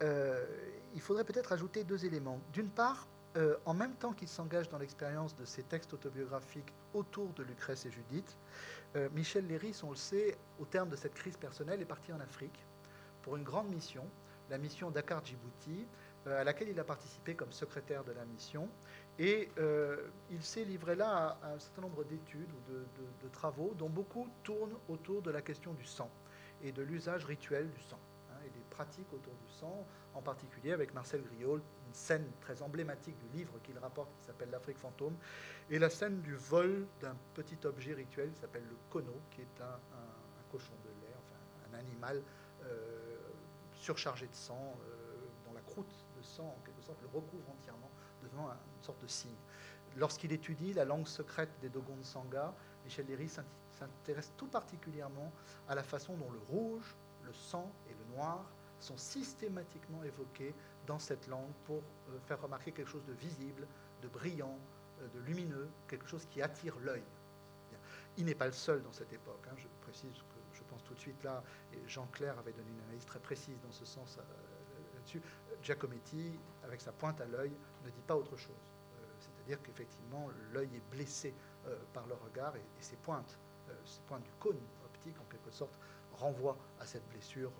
[0.00, 2.40] il faudrait peut-être ajouter deux éléments.
[2.52, 3.06] D'une part,
[3.64, 7.90] en même temps qu'il s'engage dans l'expérience de ces textes autobiographiques autour de Lucrèce et
[7.90, 8.36] Judith,
[9.12, 12.64] Michel Léris, on le sait, au terme de cette crise personnelle, est parti en Afrique
[13.22, 14.04] pour une grande mission,
[14.50, 15.86] la mission Dakar-Djibouti,
[16.26, 18.68] euh, à laquelle il a participé comme secrétaire de la mission.
[19.18, 23.88] Et euh, il s'est livré là à, un certain nombre d'études ou de, travaux dont
[23.88, 26.10] beaucoup tournent autour de la question du sang
[26.62, 27.98] et de l'usage rituel du sang
[28.74, 33.52] pratiques autour du sang, en particulier avec Marcel Griol, une scène très emblématique du livre
[33.62, 35.16] qu'il rapporte qui s'appelle L'Afrique fantôme,
[35.70, 39.60] et la scène du vol d'un petit objet rituel qui s'appelle le kono, qui est
[39.60, 39.78] un,
[40.50, 42.22] cochon de lait, enfin un animal.
[42.64, 43.14] Euh,
[43.84, 47.90] surchargé de sang, euh, dont la croûte de sang, en quelque sorte, le recouvre entièrement,
[48.22, 49.36] devenant une sorte de signe.
[49.96, 55.30] Lorsqu'il étudie la langue secrète des Dogon Sangha, Michel Léry s'intéresse tout particulièrement
[55.68, 58.44] à la façon dont le rouge, le sang et le noir
[58.84, 60.54] sont systématiquement évoqués
[60.86, 63.66] dans cette langue pour euh, faire remarquer quelque chose de visible,
[64.02, 64.58] de brillant,
[65.00, 67.02] euh, de lumineux, quelque chose qui attire l'œil.
[68.16, 69.44] Il n'est pas le seul dans cette époque.
[69.50, 70.34] Hein, je précise que
[70.84, 71.42] tout de suite là,
[71.72, 74.22] et Jean Clair avait donné une analyse très précise dans ce sens euh,
[74.94, 75.22] là-dessus,
[75.62, 77.52] Giacometti, avec sa pointe à l'œil,
[77.84, 78.72] ne dit pas autre chose.
[79.20, 81.32] C'est-à-dire qu'effectivement, l'œil est blessé
[81.92, 83.38] par le regard et, ces pointes,
[83.84, 85.78] ces pointes du cône optique, en quelque sorte,
[86.12, 87.52] renvoient à cette blessure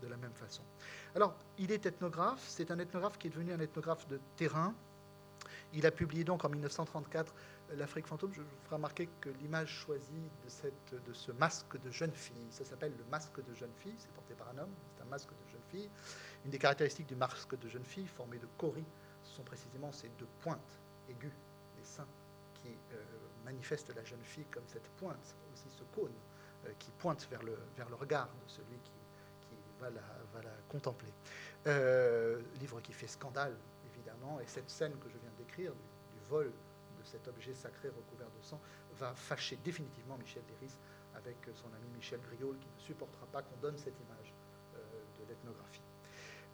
[0.00, 0.62] de la même façon.
[1.14, 4.74] Alors, il est ethnographe, c'est un ethnographe qui est devenu un ethnographe de terrain.
[5.72, 7.34] Il a publié donc en 1934
[7.76, 11.90] l'Afrique fantôme, je vous ferai remarquer que l'image choisie de, cette, de ce masque de
[11.90, 15.02] jeune fille, ça s'appelle le masque de jeune fille, c'est porté par un homme, c'est
[15.02, 15.90] un masque de jeune fille.
[16.44, 18.86] Une des caractéristiques du masque de jeune fille, formé de coris,
[19.22, 20.80] sont précisément ces deux pointes
[21.10, 21.32] aiguës
[21.76, 22.06] des seins
[22.54, 23.02] qui euh,
[23.44, 26.12] manifestent la jeune fille comme cette pointe, aussi ce cône
[26.66, 28.92] euh, qui pointe vers le, vers le regard de celui qui
[29.80, 31.12] va, la, contempler.
[31.66, 33.56] Euh, livre qui fait scandale,
[33.92, 36.52] évidemment, et cette scène que je viens de décrire, du, vol
[37.04, 38.60] cet objet sacré recouvert de sang,
[38.98, 40.76] va fâcher définitivement Michel Léris
[41.14, 44.34] avec son ami Michel Griol, qui ne supportera pas qu'on donne cette image
[44.74, 44.78] euh,
[45.18, 45.80] de l'ethnographie.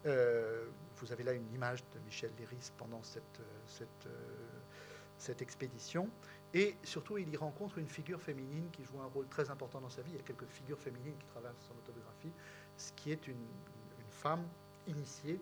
[0.07, 4.07] Euh, vous avez là une image de Michel Léris pendant cette,
[5.19, 6.09] cette expédition.
[6.53, 9.91] Et surtout, il y rencontre une figure féminine qui joue un rôle très important dans
[9.91, 10.13] sa vie.
[10.13, 12.31] Il y a quelques figures féminines qui traversent son autobiographie,
[12.77, 13.47] ce qui est une,
[14.11, 14.47] femme
[14.87, 15.41] initiée,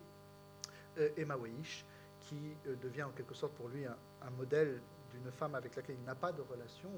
[1.17, 1.85] Emma Weish,
[2.21, 4.81] qui devient en quelque sorte pour lui un, un modèle
[5.13, 6.91] d'une femme avec laquelle il n'a pas de relation,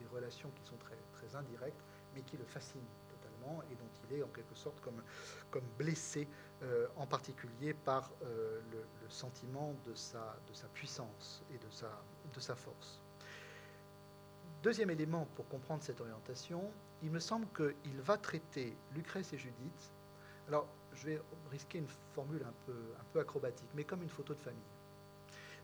[0.00, 1.80] des relations qui sont très, très indirectes,
[2.14, 2.82] mais qui le fascinent
[3.70, 5.02] et dont il est en quelque sorte comme,
[5.50, 6.28] comme blessé,
[6.62, 12.02] euh, en particulier par euh, le, sentiment de sa, de sa puissance et de sa,
[12.34, 13.00] de sa force.
[14.62, 16.70] Deuxième élément pour comprendre cette orientation,
[17.02, 19.92] il me semble qu'il va traiter Lucrèce et Judith,
[20.48, 24.34] alors je vais risquer une formule un peu, un peu acrobatique, mais comme une photo
[24.34, 24.73] de famille.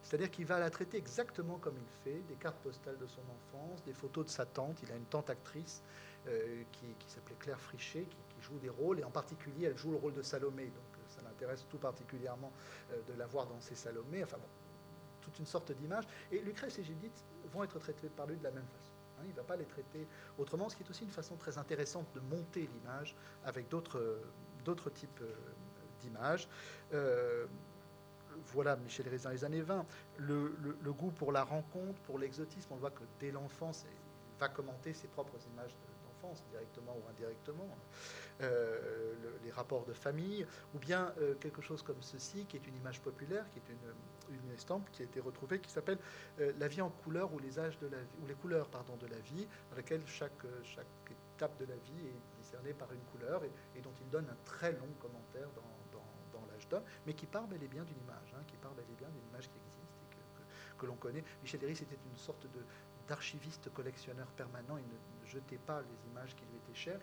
[0.02, 3.82] C'est-à-dire qu'il va la traiter exactement comme il fait, des cartes postales de son enfance,
[3.84, 4.82] des photos de sa tante.
[4.82, 5.82] Il a une tante actrice
[6.28, 9.98] euh, qui, s'appelait Claire Frichet, qui, joue des rôles, et en particulier, elle joue le
[9.98, 10.64] rôle de Salomé.
[10.64, 12.52] Donc euh, ça l'intéresse tout particulièrement
[12.92, 14.24] euh, de la voir dans ses Salomé.
[14.24, 14.48] Enfin bon,
[15.20, 16.04] toute une sorte d'image.
[16.32, 18.92] Et Lucrèce et Judith vont être traitées par lui de la même façon.
[19.18, 19.24] Hein.
[19.26, 20.06] il ne va pas les traiter
[20.38, 25.22] autrement, ce qui est aussi une façon très intéressante de monter l'image avec d'autres types
[26.00, 26.48] d'images
[28.46, 29.87] voilà Michel Rézin dans les années 20.
[30.18, 34.92] Le, goût pour la rencontre, pour l'exotisme, on voit que dès l'enfance, il va commenter
[34.92, 37.68] ses propres images d'enfance, directement ou indirectement,
[38.42, 42.76] euh, les rapports de famille, ou bien euh, quelque chose comme ceci, qui est une
[42.76, 45.98] image populaire, qui est une, une estampe qui a été retrouvée, qui s'appelle
[46.40, 48.96] euh, La vie en couleur ou les âges de la vie, ou les couleurs pardon,
[48.96, 50.87] de la vie, dans laquelle chaque, chaque
[51.37, 54.44] étape de la vie est discernée par une couleur et, et dont il donne un
[54.44, 55.79] très long commentaire dans
[57.06, 59.26] mais qui part bel et bien d'une image, hein, qui part bel et bien d'une
[59.30, 61.24] image qui existe et que, l'on connaît.
[61.42, 62.46] Michel Léris était une sorte
[63.09, 64.78] d'archiviste collectionneur permanent.
[64.78, 67.00] Il ne jetait pas les images qui lui étaient chères,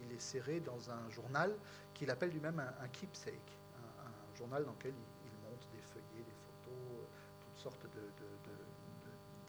[0.00, 1.54] il les, serrait dans un journal
[1.94, 6.74] qu'il appelle lui-même un, keepsake, un, journal dans lequel il, monte des feuillets, des photos,
[6.92, 7.04] euh,
[7.40, 7.86] toutes sortes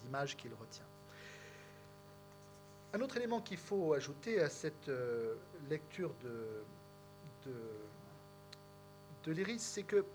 [0.04, 0.86] d'images qu'il retient.
[2.94, 5.36] Un autre élément qu'il faut ajouter à cette euh,
[5.70, 6.64] lecture de
[9.28, 10.06] de Léris, c'est que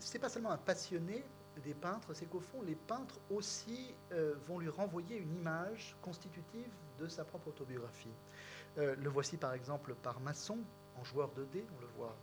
[0.00, 1.24] c'est pas seulement un passionné
[1.62, 6.70] des peintres, c'est qu'au fond, les peintres aussi euh, vont lui renvoyer une image constitutive
[6.98, 8.12] de sa propre autobiographie.
[8.78, 10.58] Euh, le voici par exemple par Masson,
[11.00, 12.16] en joueur de dés, on le voit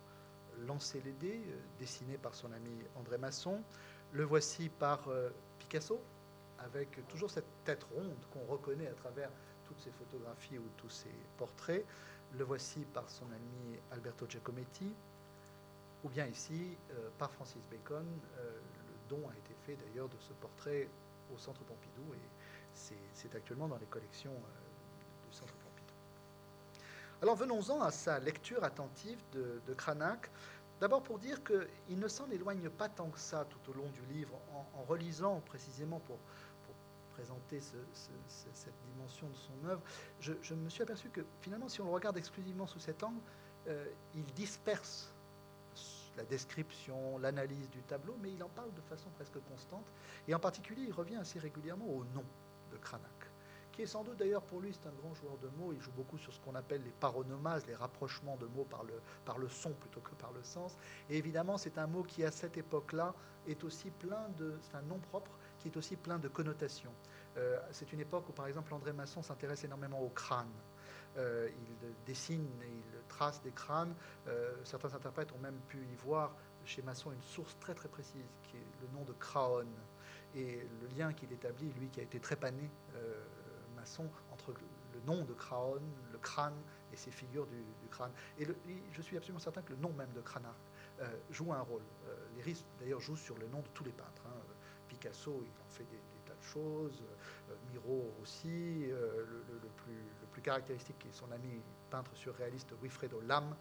[0.66, 3.62] lancer les dés, euh, dessiné par son ami André Masson.
[4.12, 5.08] Le voici par
[5.58, 6.00] Picasso,
[6.60, 9.30] avec toujours cette tête ronde qu'on reconnaît à travers
[9.64, 11.84] toutes ses photographies ou tous ses portraits.
[12.38, 14.92] Le voici par son ami Alberto Giacometti,
[16.04, 16.76] ou bien ici,
[17.18, 20.88] par Francis Bacon, le don a été fait d'ailleurs de ce portrait
[21.34, 24.34] au Centre Pompidou, et c'est actuellement dans les collections
[25.26, 25.94] du Centre Pompidou.
[27.22, 30.30] Alors venons-en à sa lecture attentive de, Cranach.
[30.80, 34.14] D'abord pour dire qu'il ne s'en éloigne pas tant que ça tout au long du
[34.14, 36.18] livre, en, relisant précisément pour,
[37.14, 39.80] présenter cette dimension de son œuvre,
[40.18, 43.20] je, me suis aperçu que finalement, si on le regarde exclusivement sous cet angle,
[43.68, 43.86] euh,
[44.16, 45.13] il disperse
[46.16, 49.86] la description, l'analyse du tableau, mais il en parle de façon presque constante,
[50.28, 52.24] et en particulier, il revient assez régulièrement au nom
[52.70, 53.30] de Cranach
[53.74, 55.90] qui est sans doute d'ailleurs pour lui, c'est un grand joueur de mots, il joue
[55.90, 58.92] beaucoup sur ce qu'on appelle les paronomases, les rapprochements de mots par le,
[59.24, 60.76] par le son plutôt que par le sens.
[61.10, 63.14] Et évidemment, c'est un mot qui, à cette époque-là,
[63.48, 64.56] est aussi plein de...
[64.60, 66.92] C'est un nom propre qui est aussi plein de connotations.
[67.36, 70.52] Euh, c'est une époque où, par exemple, André Masson s'intéresse énormément au crâne.
[71.16, 71.48] Euh,
[71.82, 73.94] il dessine il trace des crânes.
[74.26, 78.26] Euh, certains interprètes ont même pu y voir chez Masson une source très très précise,
[78.42, 79.66] qui est le nom de Craon.
[80.34, 82.68] Et le lien qu'il établit, lui qui a été trépané
[84.32, 84.54] entre
[84.94, 85.80] le nom de Craon,
[86.12, 86.56] le crâne
[86.92, 88.12] et ces figures du, crâne.
[88.38, 88.46] Et,
[88.92, 90.54] je suis absolument certain que le nom même de Cranach
[91.00, 91.82] euh, joue un rôle.
[92.06, 94.22] Euh, les risques, d'ailleurs, jouent sur le nom de tous les peintres.
[94.26, 94.40] Hein.
[94.88, 96.00] Picasso, il en fait des,
[96.44, 97.02] choses.
[97.50, 98.86] Euh, Miro aussi.
[98.86, 103.54] Le, plus, le, plus, caractéristique, est son ami peintre surréaliste Wilfredo Lam,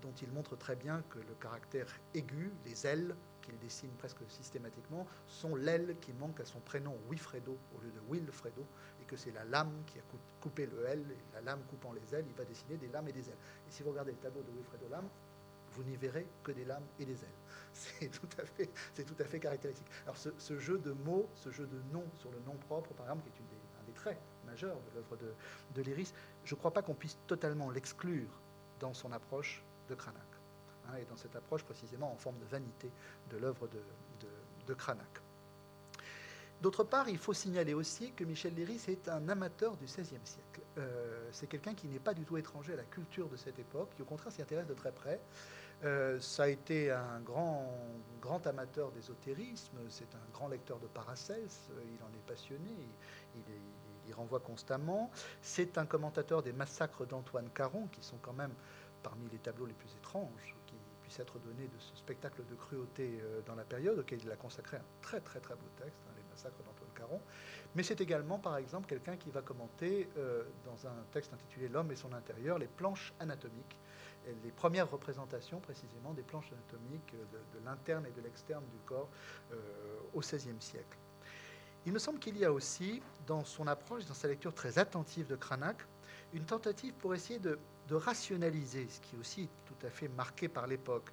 [0.00, 5.06] dont il montre très bien que le caractère aigu, les ailes qu'il dessine presque systématiquement,
[5.26, 8.64] sont l'aile qui manque à son prénom Wilfredo au lieu de Wilfredo,
[9.00, 10.02] et que c'est la lame qui a
[10.40, 13.12] coupé le L, et la lame coupant les ailes, il va dessiner des lames et
[13.12, 13.38] des ailes.
[13.68, 15.08] Et si vous regardez le tableau de Wilfredo Lam,
[15.72, 17.40] vous n'y verrez que des lames et des ailes.
[17.72, 18.28] C'est tout
[19.18, 19.86] à fait, caractéristique.
[20.04, 23.30] Alors ce, jeu de mots, ce jeu de noms sur le nom propre, par exemple,
[23.30, 25.32] qui est un des traits majeurs de l'œuvre de,
[25.74, 26.12] de Léris,
[26.44, 28.28] je ne crois pas qu'on puisse totalement l'exclure
[28.80, 30.22] dans son approche de Cranach.
[30.88, 32.90] Hein, et dans cette approche précisément en forme de vanité
[33.30, 33.80] de l'œuvre de,
[34.66, 35.22] de, Cranach.
[36.60, 40.60] D'autre part, il faut signaler aussi que Michel Léris est un amateur du XVIe siècle.
[40.78, 43.90] Euh, c'est quelqu'un qui n'est pas du tout étranger à la culture de cette époque,
[43.96, 45.20] qui au contraire s'y intéresse de très près.
[45.84, 47.66] Euh, ça a été un grand,
[48.20, 52.70] grand amateur d'ésotérisme, c'est un grand lecteur de Paracels, euh, il en est passionné,
[53.34, 53.42] il,
[54.08, 55.10] y renvoie constamment.
[55.40, 58.52] C'est un commentateur des massacres d'Antoine Caron, qui sont quand même
[59.02, 63.18] parmi les tableaux les plus étranges qui puissent être donnés de ce spectacle de cruauté
[63.20, 66.12] euh, dans la période, auquel il a consacré un très très très beau texte, hein,
[66.16, 67.20] Les massacres d'Antoine Caron.
[67.74, 70.08] Mais c'est également, par exemple, quelqu'un qui va commenter
[70.66, 73.78] dans un texte intitulé L'homme et son intérieur, les planches anatomiques,
[74.44, 79.08] les premières représentations précisément des planches anatomiques de, de l'interne et de l'externe du corps
[79.52, 79.56] euh,
[80.14, 80.98] au XVIe siècle.
[81.84, 85.26] Il me semble qu'il y a aussi, dans son approche, dans sa lecture très attentive
[85.26, 85.78] de Cranach,
[86.32, 87.58] une tentative pour essayer de
[87.88, 91.10] de rationaliser, ce qui est aussi tout à fait marqué par l'époque,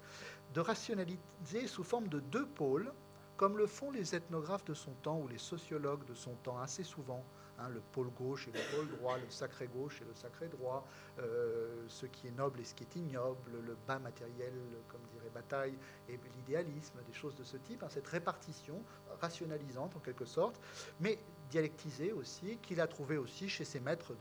[0.54, 2.92] de rationaliser sous forme de deux pôles,
[3.40, 6.84] comme le font les ethnographes de son temps ou les sociologues de son temps assez
[6.84, 7.24] souvent.
[7.58, 10.86] Hein, le pôle gauche et le pôle droit, le sacré gauche et le sacré droit,
[11.20, 14.54] euh, ce qui est noble et ce qui est ignoble, le bas matériel,
[14.90, 15.78] comme dirait Bataille,
[16.10, 18.82] et l'idéalisme, des choses de ce type, hein, cette répartition
[19.22, 20.60] rationalisante en quelque sorte,
[21.00, 21.18] mais
[21.50, 24.14] dialectisée aussi, qu'il a trouvé aussi chez ses maîtres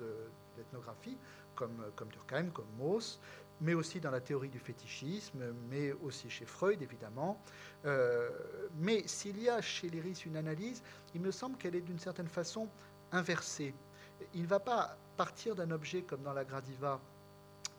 [0.56, 1.18] d'ethnographie,
[1.56, 3.20] comme, comme Durkheim, comme Mauss,
[3.60, 7.40] mais aussi dans la théorie du fétichisme, mais aussi chez Freud, évidemment.
[7.84, 8.30] Euh,
[8.78, 10.82] mais s'il y a chez Léris une analyse,
[11.14, 12.68] il me semble qu'elle est d'une certaine façon
[13.12, 13.74] inversée.
[14.34, 17.00] Il ne va pas partir d'un objet comme dans la Gradiva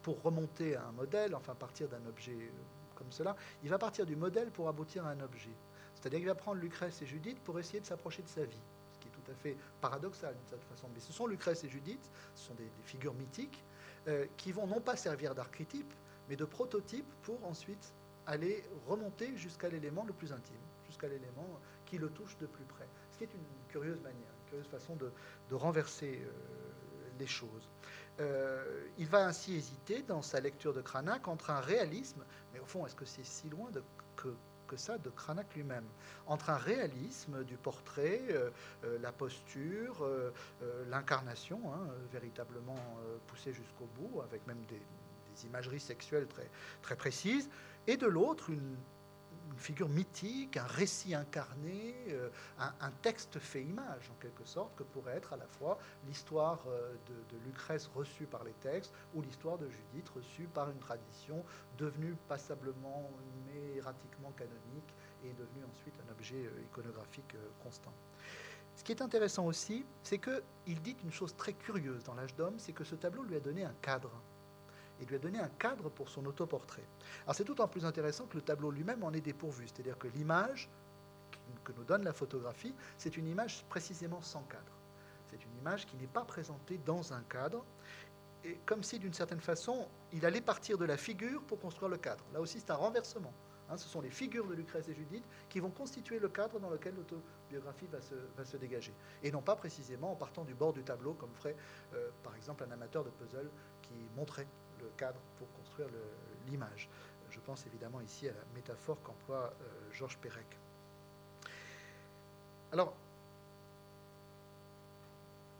[0.02, 2.50] pour remonter à un modèle, enfin partir d'un objet euh,
[2.96, 5.52] comme cela, il va partir du modèle pour aboutir à un objet.
[5.96, 8.62] C'est-à-dire qu'il va prendre Lucrèce et Judith pour essayer de s'approcher de sa vie
[9.10, 10.88] tout à fait paradoxal d'une certaine façon.
[10.94, 13.63] Mais ce sont Lucrèce et Judith, ce sont des, figures mythiques,
[14.08, 15.94] euh, qui vont non pas servir d'archétype,
[16.30, 17.94] mais de prototype pour ensuite
[18.26, 22.88] aller remonter jusqu'à l'élément le plus intime, jusqu'à l'élément qui le touche de plus près.
[23.12, 25.12] Ce qui est une curieuse manière, une curieuse façon de,
[25.52, 26.30] renverser euh,
[27.18, 27.70] les choses.
[28.20, 32.66] Euh, il va ainsi hésiter dans sa lecture de Cranach entre un réalisme, mais au
[32.66, 33.82] fond, est-ce que c'est si loin de,
[34.16, 34.34] que
[34.70, 35.88] que ça de Cranach lui-même,
[36.28, 38.52] entre un réalisme du portrait, euh,
[38.86, 40.32] euh, la posture, euh,
[40.88, 42.78] l'incarnation, hein, véritablement
[43.28, 46.50] poussée jusqu'au bout, avec même des, des, imageries sexuelles très,
[46.82, 47.50] très précises,
[47.88, 48.76] et de l'autre, une,
[49.52, 52.29] une figure mythique, un récit incarné, euh,
[52.60, 56.93] un, texte fait image, en quelque sorte, que pourrait être à la fois l'histoire euh,
[57.08, 61.43] de, Lucrèce reçue par les textes ou l'histoire de Judith reçue par une tradition
[61.77, 63.10] devenue passablement,
[63.47, 64.93] mais erratiquement canonique
[65.23, 67.93] et devenue ensuite un objet euh, iconographique constant.
[68.75, 72.60] Ce qui est intéressant aussi, c'est qu'il dit une chose très curieuse dans l'âge d'homme,
[72.60, 74.12] c'est que ce tableau lui a donné un cadre.
[75.02, 76.85] Et lui a donné un cadre pour son autoportrait.
[77.23, 80.69] Alors c'est d'autant plus intéressant que le tableau lui-même en est dépourvu, c'est-à-dire que l'image
[81.63, 84.71] que nous donne la photographie, c'est une image précisément sans cadre.
[85.27, 87.63] C'est une image qui n'est pas présentée dans un cadre,
[88.43, 91.97] et comme si d'une certaine façon, il allait partir de la figure pour construire le
[91.97, 92.23] cadre.
[92.33, 93.33] Là aussi, c'est un renversement.
[93.69, 93.77] Hein.
[93.77, 96.95] ce sont les figures de Lucrèce et Judith qui vont constituer le cadre dans lequel
[96.95, 98.93] l'autobiographie va se, dégager.
[99.21, 101.56] Et non pas précisément en partant du bord du tableau, comme ferait
[101.93, 103.50] euh, par exemple un amateur de puzzle
[103.81, 104.47] qui montrait
[104.80, 105.90] le cadre pour construire
[106.48, 106.90] l'image.
[107.30, 110.46] Je pense évidemment ici à la métaphore qu'emploie euh, Georges Perec.
[112.71, 112.94] Alors,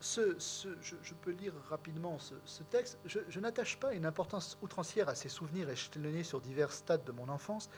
[0.02, 2.98] je, peux lire rapidement ce, texte.
[3.06, 7.28] Je, n'attache pas une importance outrancière à ces souvenirs échelonnés sur divers stades de mon
[7.30, 7.70] enfance,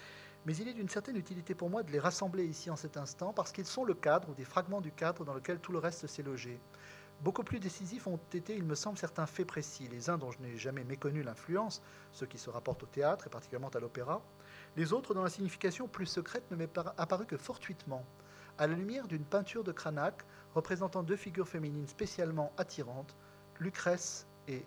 [0.46, 3.34] mais il est d'une certaine utilité pour moi de les rassembler ici en cet instant,
[3.34, 6.08] parce qu'ils sont le cadre ou des fragments du cadre dans lequel tout le reste
[6.08, 6.60] s'est logé.
[7.24, 10.40] Beaucoup plus décisifs ont été, il me semble, certains faits précis, les uns dont je
[10.40, 14.24] n'ai jamais méconnu l'influence, ceux qui se rapportent au théâtre et particulièrement à l'opéra,
[14.76, 18.04] les autres dont la signification plus secrète ne m'est apparue que fortuitement.
[18.58, 20.16] À la lumière d'une peinture de Cranach
[20.56, 23.16] représentant deux figures féminines spécialement attirantes,
[23.60, 24.66] Lucrèce et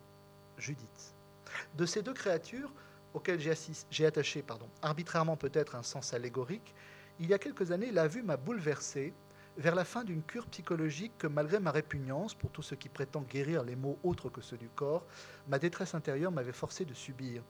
[0.56, 1.14] Judith.
[1.76, 2.72] De ces deux créatures,
[3.14, 3.40] auxquelles
[3.90, 6.72] j'ai attaché pardon, arbitrairement peut-être un sens allégorique,
[7.18, 9.12] il y a quelques années, la vue m'a bouleversé
[9.56, 13.22] vers la fin d'une cure psychologique que, malgré ma répugnance pour tout ce qui prétend
[13.22, 15.04] guérir les maux autres que ceux du corps,
[15.48, 17.42] ma détresse intérieure m'avait forcé de subir.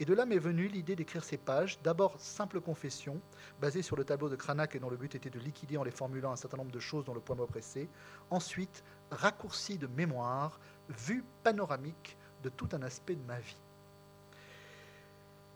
[0.00, 3.20] Et de là m'est venue l'idée d'écrire ces pages, d'abord simple confession,
[3.60, 5.90] basée sur le tableau de Cranach et dont le but était de liquider en les
[5.90, 7.88] formulant un certain nombre de choses dont le point m'oppressait,
[8.30, 13.56] ensuite raccourci de mémoire, vue panoramique de tout un aspect de ma vie.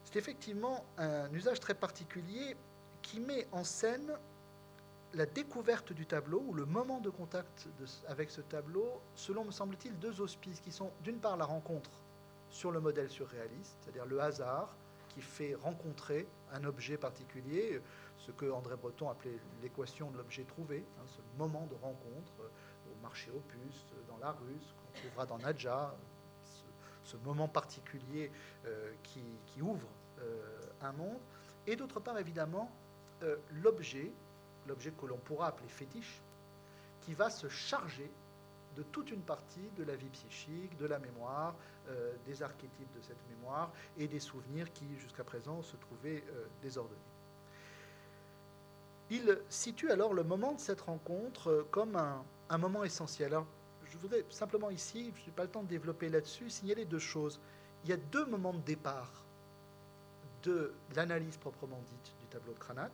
[0.04, 2.56] C'est effectivement un usage très particulier
[3.00, 4.12] qui met en scène
[5.14, 7.68] la découverte du tableau ou le moment de contact
[8.08, 11.90] avec ce tableau, selon, me semble-t-il, deux auspices qui sont d'une part la rencontre
[12.48, 14.74] sur le modèle surréaliste, c'est-à-dire le hasard
[15.08, 17.80] qui fait rencontrer un objet particulier,
[18.18, 22.92] ce que André Breton appelait l'équation de l'objet trouvé, hein, ce moment de rencontre euh,
[22.92, 25.94] au marché opus, dans la rue, ce qu'on trouvera dans Nadja,
[27.04, 28.30] ce, moment particulier
[28.64, 29.86] euh, qui, ouvre
[30.20, 31.20] euh, un monde,
[31.66, 32.70] et d'autre part évidemment
[33.62, 34.10] l'objet,
[34.66, 36.20] l'objet que l'on pourra appeler fétiche,
[37.02, 38.10] qui va se charger
[38.76, 41.54] de toute une partie de la vie psychique, de la mémoire,
[41.88, 46.46] euh, des archétypes de cette mémoire et des souvenirs qui, jusqu'à présent, se trouvaient euh,
[46.62, 46.98] désordonnés.
[49.10, 53.34] Il situe alors le moment de cette rencontre euh, comme un, un moment essentiel.
[53.34, 53.46] Alors,
[53.84, 57.38] je voudrais simplement ici, je n'ai pas le temps de développer là-dessus, signaler deux choses.
[57.84, 59.10] Il y a deux moments de départ
[60.44, 62.92] de l'analyse proprement dite du tableau de Cranach.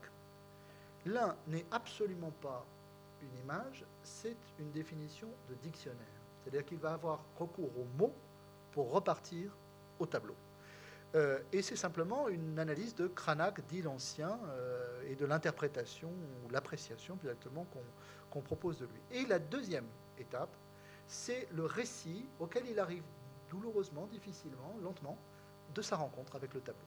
[1.07, 2.65] L'un n'est absolument pas
[3.23, 6.07] une image, c'est une définition de dictionnaire.
[6.43, 8.15] C'est-à-dire qu'il va avoir recours aux mots
[8.73, 9.57] pour repartir
[9.99, 10.35] au tableau.
[11.15, 16.51] Euh, et c'est simplement une analyse de Cranach, dit l'ancien, euh, et de l'interprétation ou
[16.51, 17.67] l'appréciation plus exactement
[18.31, 19.01] qu'on propose de lui.
[19.11, 19.87] Et la deuxième
[20.19, 20.55] étape,
[21.07, 23.03] c'est le récit auquel il arrive
[23.49, 25.17] douloureusement, difficilement, lentement,
[25.75, 26.85] de sa rencontre avec le tableau.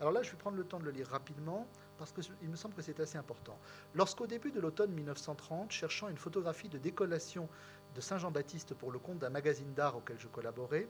[0.00, 1.66] Alors là, je vais prendre le temps de le lire rapidement
[2.02, 3.56] parce qu'il me semble que c'est assez important.
[3.94, 7.48] Lorsqu'au début de l'automne 1930, cherchant une photographie de décollation
[7.94, 10.88] de Saint-Jean-Baptiste pour le compte d'un magazine d'art auquel je collaborais,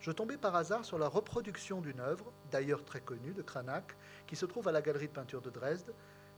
[0.00, 3.96] je tombais par hasard sur la reproduction d'une œuvre, d'ailleurs très connue, de Cranach,
[4.26, 5.92] qui se trouve à la galerie de peinture de Dresde,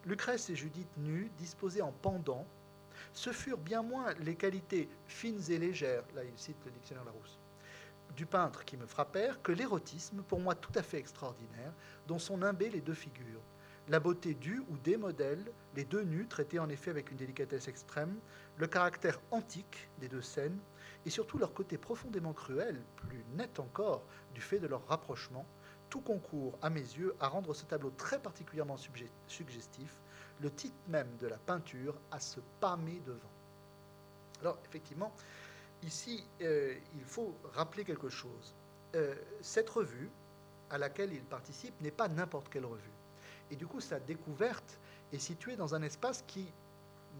[0.04, 2.46] Lucrèce et Judith nues, disposées en pendant.
[3.12, 7.38] Ce furent bien moins les qualités fines et légères, là il cite le dictionnaire Larousse,
[8.16, 11.72] du peintre qui me frappèrent que l'érotisme, pour moi tout à fait extraordinaire,
[12.06, 13.42] dont sont nimbées les deux figures.
[13.88, 15.44] La beauté du ou des modèles,
[15.76, 18.16] les deux nus traités en effet avec une délicatesse extrême,
[18.56, 20.58] le caractère antique des deux scènes,
[21.04, 24.02] et surtout leur côté profondément cruel, plus net encore
[24.34, 25.46] du fait de leur rapprochement,
[25.88, 28.76] tout concourt, à mes yeux, à rendre ce tableau très particulièrement
[29.28, 30.00] suggestif,
[30.40, 33.30] le titre même de la peinture à se pâmer devant.
[34.40, 35.12] Alors, effectivement,
[35.84, 38.52] ici, euh, il faut rappeler quelque chose.
[38.96, 40.10] Euh, cette revue,
[40.70, 42.95] à laquelle il participe, n'est pas n'importe quelle revue.
[43.50, 44.78] Et du coup, sa découverte
[45.12, 46.46] est située dans un espace qui,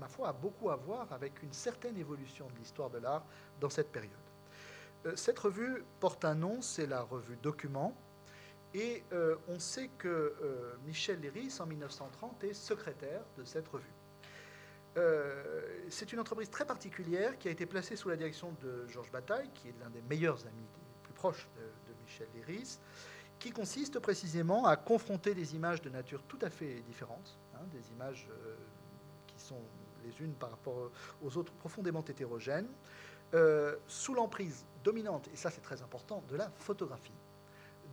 [0.01, 3.25] ma foi, a beaucoup à voir avec une certaine évolution de l'histoire de l'art
[3.61, 4.13] dans cette période.
[5.07, 7.97] Euh, cette revue porte un nom, c'est la revue Document,
[8.75, 13.85] et euh, on sait que euh, Michel Léris, en 1930, est secrétaire de cette revue.
[15.91, 19.51] c'est une entreprise très particulière qui a été placée sous la direction de Georges Bataille,
[19.53, 22.79] qui est l'un des meilleurs amis, des plus proches de, de Michel Léris,
[23.39, 27.91] qui consiste précisément à confronter des images de nature tout à fait différentes, hein, des
[27.93, 28.55] images euh,
[29.27, 29.61] qui sont
[30.05, 30.91] les unes par rapport
[31.23, 32.69] aux autres profondément hétérogènes,
[33.35, 37.13] euh, sous l'emprise dominante, et ça c'est très important, de la photographie,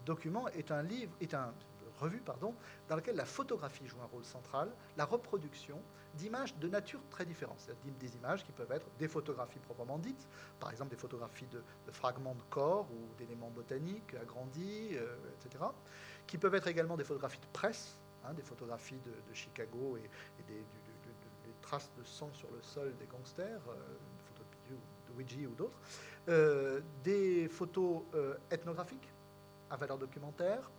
[0.06, 1.54] document est un livre, est un
[2.00, 2.54] revue pardon,
[2.88, 5.82] dans laquelle la photographie joue un rôle central, la reproduction
[6.16, 10.28] d'images de nature très différente, c'est-à-dire des images qui peuvent être des photographies proprement dites,
[10.59, 11.61] par exemple des photographies de,
[11.91, 15.64] fragments de corps ou d'éléments botaniques agrandis, euh, etc.,
[16.28, 20.64] qui peuvent être également des photographies de presse, hein, des photographies de, Chicago et, des,
[21.61, 23.76] traces de sang sur le sol des gangsters, euh,
[24.28, 25.80] photos de Ouija ou d'autres,
[26.28, 28.03] euh, des photos
[28.51, 29.07] ethnographiques
[29.70, 30.70] à valeur documentaire,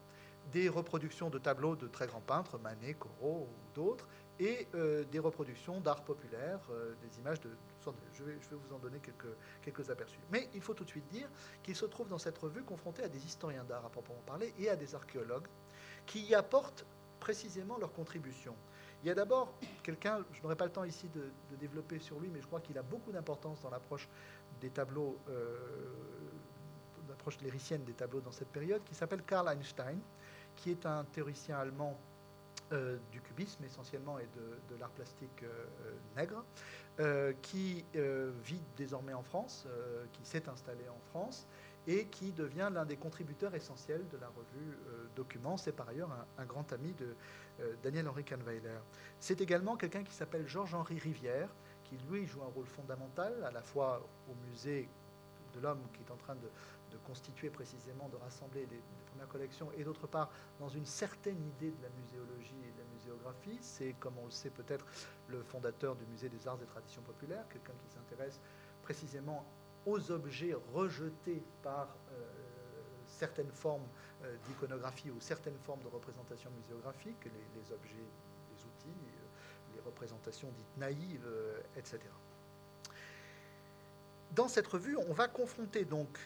[0.52, 4.06] des reproductions de tableaux de très grands peintres, Manet, Corot ou d'autres,
[4.40, 7.50] et euh, des reproductions d'art populaire, euh, des images de...
[8.14, 10.18] Je vais, vous en donner quelques, quelques aperçus.
[10.32, 11.28] Mais il faut tout de suite dire
[11.62, 14.70] qu'il se trouve dans cette revue confronté à des historiens d'art à proprement parler et
[14.70, 15.46] à des archéologues
[16.06, 16.86] qui y apportent
[17.20, 18.54] précisément leur contribution.
[19.02, 22.30] Il y a d'abord quelqu'un, je n'aurai pas le temps ici de, développer sur lui,
[22.32, 24.08] mais je crois qu'il a beaucoup d'importance dans l'approche
[24.62, 25.54] des tableaux, euh,
[27.08, 29.98] l'approche léricienne des tableaux dans cette période, qui s'appelle Karl Einstein,
[30.56, 31.98] qui est un théoricien allemand
[32.72, 35.66] euh, du cubisme essentiellement et de, l'art plastique euh,
[36.16, 36.42] nègre,
[36.98, 37.84] euh, qui
[38.42, 39.66] vit désormais en France,
[40.12, 41.46] qui s'est installé en France
[41.86, 44.78] et qui devient l'un des contributeurs essentiels de la revue
[45.14, 45.58] Documents.
[45.58, 46.08] C'est par ailleurs
[46.38, 47.14] un, grand ami de
[47.82, 48.78] Daniel-Henri Kahnweiler.
[49.20, 51.50] C'est également quelqu'un qui s'appelle Georges-Henri Rivière,
[51.84, 54.88] qui lui joue un rôle fondamental à la fois au musée
[55.54, 56.48] de l'homme qui est en train de,
[56.98, 58.80] constituer précisément, de rassembler des,
[59.10, 62.94] premières collections, et d'autre part dans une certaine idée de la muséologie et de la
[62.96, 63.58] muséographie.
[63.60, 64.86] C'est, comme on le sait peut-être,
[65.28, 68.40] le fondateur du musée des arts et traditions populaires, quelqu'un qui s'intéresse
[68.82, 69.44] précisément
[69.86, 72.22] aux objets rejetés par euh,
[73.06, 73.86] certaines formes
[74.24, 80.48] euh, d'iconographie ou certaines formes de représentation muséographique, les, objets, les outils, euh, les représentations
[80.56, 81.26] dites naïves,
[81.76, 82.00] etc.
[84.34, 86.18] Dans cette revue, on va confronter donc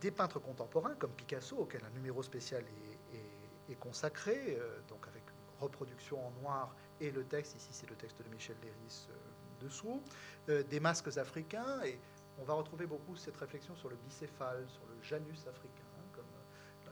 [0.00, 5.58] des peintres contemporains comme Picasso, auquel un numéro spécial est, consacré, euh, donc avec une
[5.58, 10.02] reproduction en noir et le texte, ici c'est le texte de Michel Léris euh, dessous,
[10.50, 11.98] euh, des masques africains, et
[12.38, 16.26] on va retrouver beaucoup cette réflexion sur le bicéphale, sur le janus africain, comme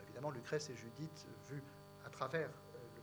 [0.04, 1.62] évidemment Lucrèce et Judith, vu
[2.06, 2.50] à travers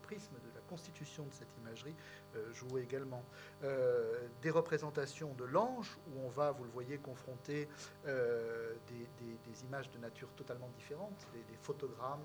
[0.08, 1.96] prisme de constitution de cette imagerie
[2.36, 3.24] euh, joue également.
[3.64, 7.68] Euh, des représentations de l'ange, où on va, vous le voyez, confronter
[8.06, 12.22] euh, des, images de nature totalement différente, des, photogrammes,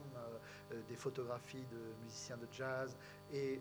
[0.86, 2.94] des photographies de musiciens de jazz
[3.32, 3.58] et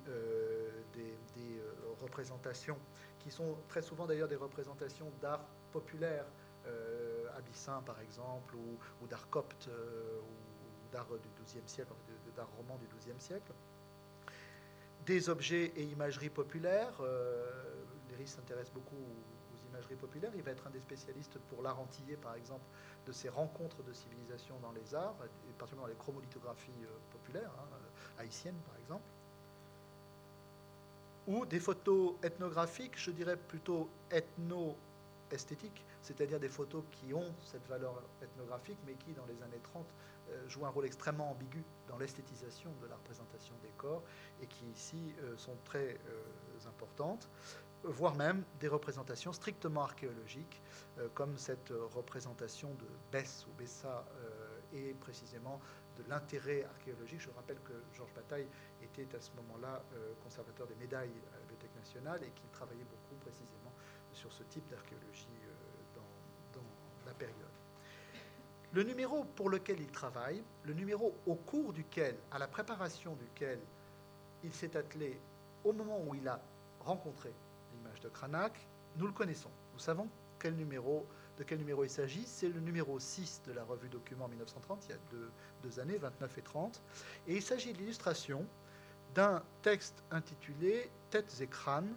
[0.93, 1.61] des,
[2.01, 2.77] représentations
[3.19, 6.25] qui sont très souvent d'ailleurs des représentations d'art populaire,
[7.37, 8.55] abyssin par exemple,
[9.01, 11.93] ou, d'art copte, ou d'art du XIIe siècle,
[12.35, 13.53] d'art roman du XIIe siècle
[15.05, 16.93] des objets et imageries populaires.
[17.01, 17.45] Euh,
[18.09, 20.31] Léris s'intéresse beaucoup aux, imageries populaires.
[20.35, 21.79] Il va être un des spécialistes pour l'art
[22.21, 22.65] par exemple,
[23.07, 25.15] de ces rencontres de civilisation dans les arts,
[25.49, 29.05] et particulièrement les chromolithographies euh, populaires, hein, euh, haïtiennes, par exemple.
[31.27, 38.01] Ou des photos ethnographiques, je dirais plutôt ethno-esthétiques, c'est-à-dire des photos qui ont cette valeur
[38.21, 39.85] ethnographique, mais qui, dans les années 30,
[40.31, 44.03] euh, jouent un rôle extrêmement ambigu dans l'esthétisation de la représentation des corps
[44.41, 47.29] et qui ici euh, sont très euh, importantes,
[47.83, 50.61] voire même des représentations strictement archéologiques,
[51.15, 54.05] comme cette représentation de Bess ou Bessa
[54.71, 55.59] et précisément
[55.97, 57.21] de l'intérêt archéologique.
[57.21, 58.45] Je rappelle que Georges Bataille
[58.83, 59.81] était à ce moment-là
[60.23, 63.73] conservateur des médailles à la Bibliothèque nationale et qu'il travaillait beaucoup précisément
[64.13, 65.40] sur ce type d'archéologie
[67.13, 67.35] période.
[68.73, 73.59] Le numéro pour lequel il travaille, le numéro au cours duquel, à la préparation duquel
[74.43, 75.19] il s'est attelé
[75.63, 76.39] au moment où il a
[76.79, 77.31] rencontré
[77.73, 78.53] l'image de Cranach,
[78.97, 79.51] nous le connaissons.
[79.73, 80.09] Nous savons de
[80.39, 82.23] quel numéro il s'agit.
[82.25, 84.97] C'est le numéro 6 de la revue Document 1930, il y a
[85.63, 86.81] deux, années, 29 et 30.
[87.27, 88.45] Et il s'agit de l'illustration
[89.13, 91.93] d'un texte intitulé Têtes et crânes,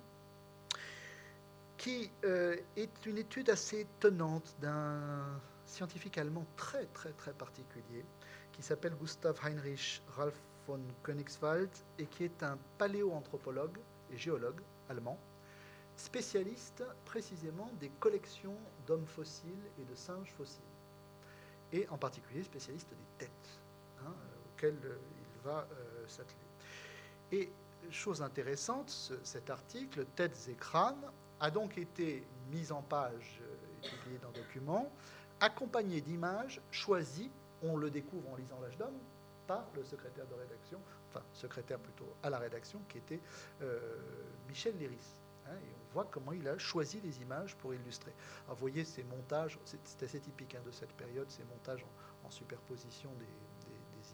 [1.76, 8.04] qui euh, est une étude assez étonnante d'un scientifique allemand très très très particulier
[8.52, 13.78] qui s'appelle Gustav Heinrich Ralph von Königswald et qui est un paléoanthropologue
[14.12, 15.18] et géologue allemand,
[15.96, 18.56] spécialiste précisément des collections
[18.86, 20.62] d'hommes fossiles et de singes fossiles,
[21.72, 23.60] et en particulier spécialiste des têtes,
[24.04, 24.12] hein,
[24.46, 26.36] auxquelles euh, il va euh, s'atteler.
[27.32, 27.50] Et
[27.90, 31.10] chose intéressante, cet article, Têtes et crânes,
[31.44, 33.38] a donc été mis en page
[33.82, 34.90] et euh, publié dans Documents
[35.40, 37.30] accompagné d'images choisies,
[37.62, 38.96] on le découvre en lisant L'âge d'homme,
[39.46, 40.80] par le secrétaire de rédaction,
[41.10, 43.20] enfin secrétaire plutôt à la rédaction, qui était
[43.60, 43.78] euh,
[44.48, 45.20] Michel Léris.
[45.46, 48.14] Hein, et on voit comment il a choisi les images pour illustrer.
[48.46, 51.84] Alors, vous voyez ces montages, c'est assez typique hein, de cette période, ces montages
[52.24, 53.26] en, superposition des,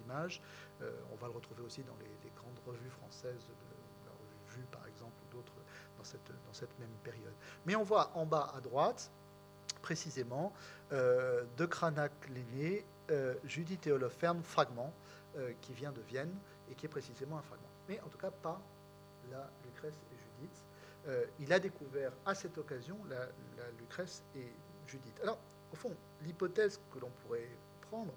[0.04, 0.40] images.
[0.80, 3.46] on va le retrouver aussi dans les, grandes revues françaises,
[4.06, 5.52] la revue Vue par exemple, ou d'autres
[6.00, 7.32] dans cette, même période.
[7.66, 9.10] Mais on voit en bas à droite,
[9.82, 10.52] précisément,
[10.90, 12.84] de Cranach l'aîné,
[13.44, 14.92] Judith et Holoferne, fragment,
[15.60, 16.34] qui vient de Vienne
[16.70, 17.68] et qui est précisément un fragment.
[17.88, 18.60] Mais en tout cas, pas
[19.30, 20.62] la Lucrèce et Judith.
[21.08, 23.26] Euh, il a découvert à cette occasion la,
[23.78, 24.52] Lucrèce et
[24.86, 25.18] Judith.
[25.22, 25.38] Alors,
[25.72, 27.48] au fond, l'hypothèse que l'on pourrait
[27.90, 28.12] prendre,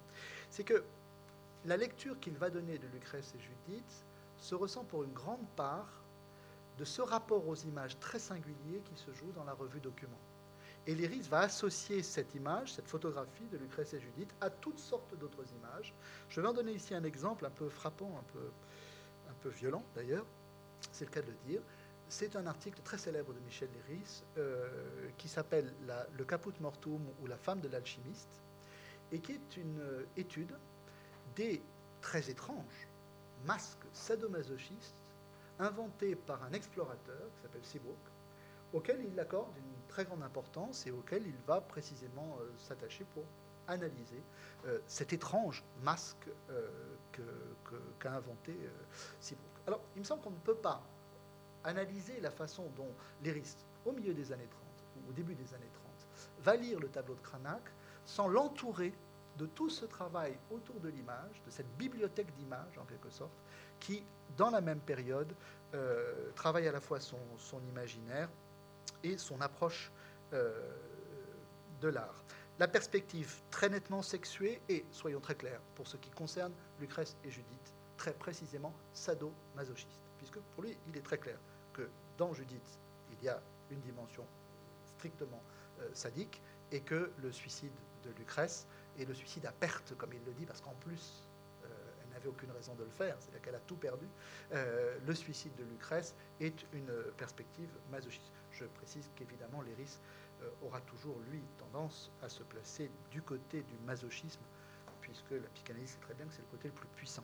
[0.49, 0.83] c'est que
[1.65, 4.05] la lecture qu'il va donner de Lucrèce et Judith
[4.37, 6.02] se ressent pour une grande part
[6.77, 10.19] de ce rapport aux images très singuliers qui se joue dans la revue Document.
[10.85, 15.17] Et Léris va associer cette image, cette photographie de Lucrèce et Judith, à toutes sortes
[15.17, 15.93] d'autres images.
[16.29, 18.49] Je vais en donner ici un exemple un peu frappant, un peu,
[19.29, 20.25] un peu violent d'ailleurs,
[20.91, 21.61] c'est le cas de le dire.
[22.09, 24.67] C'est un article très célèbre de Michel Léris euh,
[25.17, 25.73] qui s'appelle
[26.17, 28.41] Le Caput Mortum ou La femme de l'alchimiste
[29.11, 30.53] et qui est une euh, étude
[31.35, 31.61] des
[32.01, 32.87] très étranges
[33.45, 35.02] masques sadomasochistes
[35.63, 37.97] inventés par un explorateur qui s'appelle Seabrook,
[38.73, 43.23] auquel il accorde une très grande importance et auquel il va précisément euh, s'attacher pour
[43.67, 44.21] analyser
[44.87, 46.27] cet étrange masque
[47.99, 48.53] qu'a inventé
[49.21, 49.53] Seabrook.
[49.67, 50.83] Alors, il me semble qu'on ne peut pas
[51.63, 52.91] analyser la façon dont
[53.23, 53.55] Léris,
[53.85, 54.61] au milieu des années 30,
[54.97, 55.83] ou au début des années 30,
[56.41, 57.63] va lire le tableau de Cranach
[58.05, 58.93] sans l'entourer
[59.37, 63.33] de tout ce travail autour de l'image, de cette bibliothèque d'images en quelque sorte,
[63.79, 64.03] qui,
[64.37, 65.33] dans la même période,
[65.73, 67.17] euh, travaille à la fois son,
[67.69, 68.29] imaginaire
[69.03, 69.91] et son approche
[70.33, 70.53] euh,
[71.81, 72.23] de l'art.
[72.59, 77.31] La perspective très nettement sexuée et, soyons très clairs, pour ce qui concerne Lucrèce et
[77.31, 81.39] Judith, très précisément sado-masochiste, puisque pour lui, il est très clair
[81.73, 82.79] que dans Judith,
[83.11, 84.25] il y a une dimension
[84.85, 85.41] strictement
[85.81, 87.71] euh, sadique, et que le suicide
[88.03, 88.67] de Lucrèce
[88.99, 91.23] est le suicide à perte, comme il le dit, parce qu'en plus,
[91.63, 91.67] euh,
[92.01, 94.05] elle n'avait aucune raison de le faire, c'est-à-dire qu'elle a tout perdu,
[94.53, 98.31] euh, le suicide de Lucrèce est une perspective masochiste.
[98.51, 99.99] Je précise qu'évidemment, Léris
[100.61, 104.41] aura toujours, lui, tendance à se placer du côté du masochisme,
[104.99, 107.23] puisque la psychanalyse sait très bien que c'est le côté le plus puissant.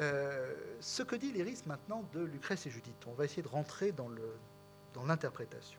[0.00, 2.96] Euh, ce que dit Léris maintenant de Lucrèce et Judith.
[3.06, 5.78] On va essayer de rentrer dans l'interprétation.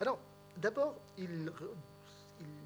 [0.00, 0.18] Alors,
[0.56, 1.52] d'abord, il,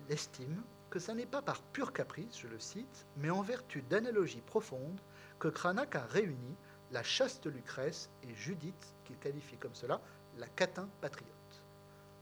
[0.08, 0.62] estime
[0.92, 5.00] que ce n'est pas par pur caprice, je le cite, mais en vertu d'analogies profondes
[5.38, 6.54] que Cranach a réuni
[6.90, 10.02] la chaste Lucrèce et Judith, qu'il qualifie comme cela,
[10.36, 11.62] la catin patriote.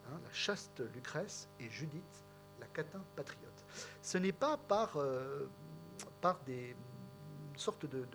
[0.06, 2.24] Hein, la chaste Lucrèce et Judith,
[2.60, 3.64] la catin patriote.
[4.02, 5.48] Ce n'est pas par, euh,
[6.20, 6.76] par des,
[7.56, 8.06] sorte de,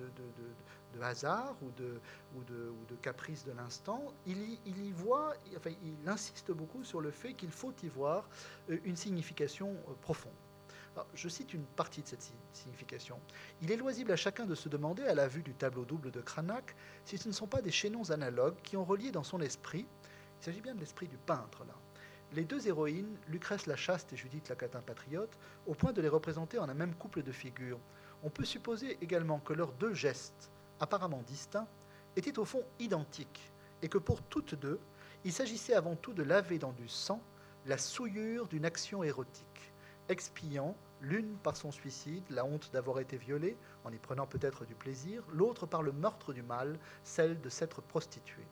[1.01, 1.99] hasard ou de,
[2.35, 7.33] ou de, caprice de l'instant, il y, voit, enfin, il insiste beaucoup sur le fait
[7.33, 8.29] qu'il faut y voir
[8.69, 9.93] euh, une signification euh,
[10.95, 11.11] profonde.
[11.15, 13.19] je cite une partie de cette signification.
[13.61, 16.21] Il est loisible à chacun de se demander, à la vue du tableau double de
[16.21, 19.85] Cranach, si ce ne sont pas des chaînons analogues qui ont relié dans son esprit,
[20.41, 21.73] il s'agit bien de l'esprit du peintre là,
[22.33, 25.37] les deux héroïnes, Lucrèce la chaste et Judith la catin patriote,
[25.67, 27.79] au point de les représenter en un même couple de figures,
[28.23, 31.67] on peut supposer également que leurs deux gestes, apparemment distincts,
[32.15, 34.79] étaient au fond identiques, et que pour toutes deux,
[35.23, 37.21] il s'agissait avant tout de laver dans du sang
[37.65, 39.73] la souillure d'une action érotique,
[40.09, 44.75] expiant, l'une par son suicide, la honte d'avoir été violée, en y prenant peut-être du
[44.75, 48.47] plaisir, l'autre par le meurtre du mal, celle de s'être prostituée.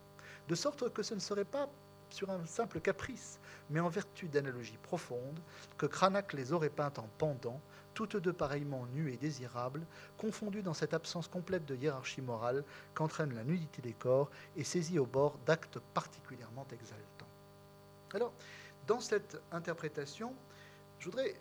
[0.47, 1.69] De sorte que ce ne serait pas
[2.09, 3.39] sur un simple caprice,
[3.69, 5.39] mais en vertu d'analogies profondes,
[5.77, 7.59] que Cranach les aurait peintes en pendant,
[7.93, 9.85] toutes deux pareillement nues et désirables,
[10.17, 12.63] confondues dans cette absence complète de hiérarchie morale
[12.93, 17.27] qu'entraîne la nudité des corps et saisies au bord d'actes particulièrement exaltants.
[18.13, 18.33] Alors,
[18.87, 20.33] dans cette interprétation,
[20.99, 21.35] je voudrais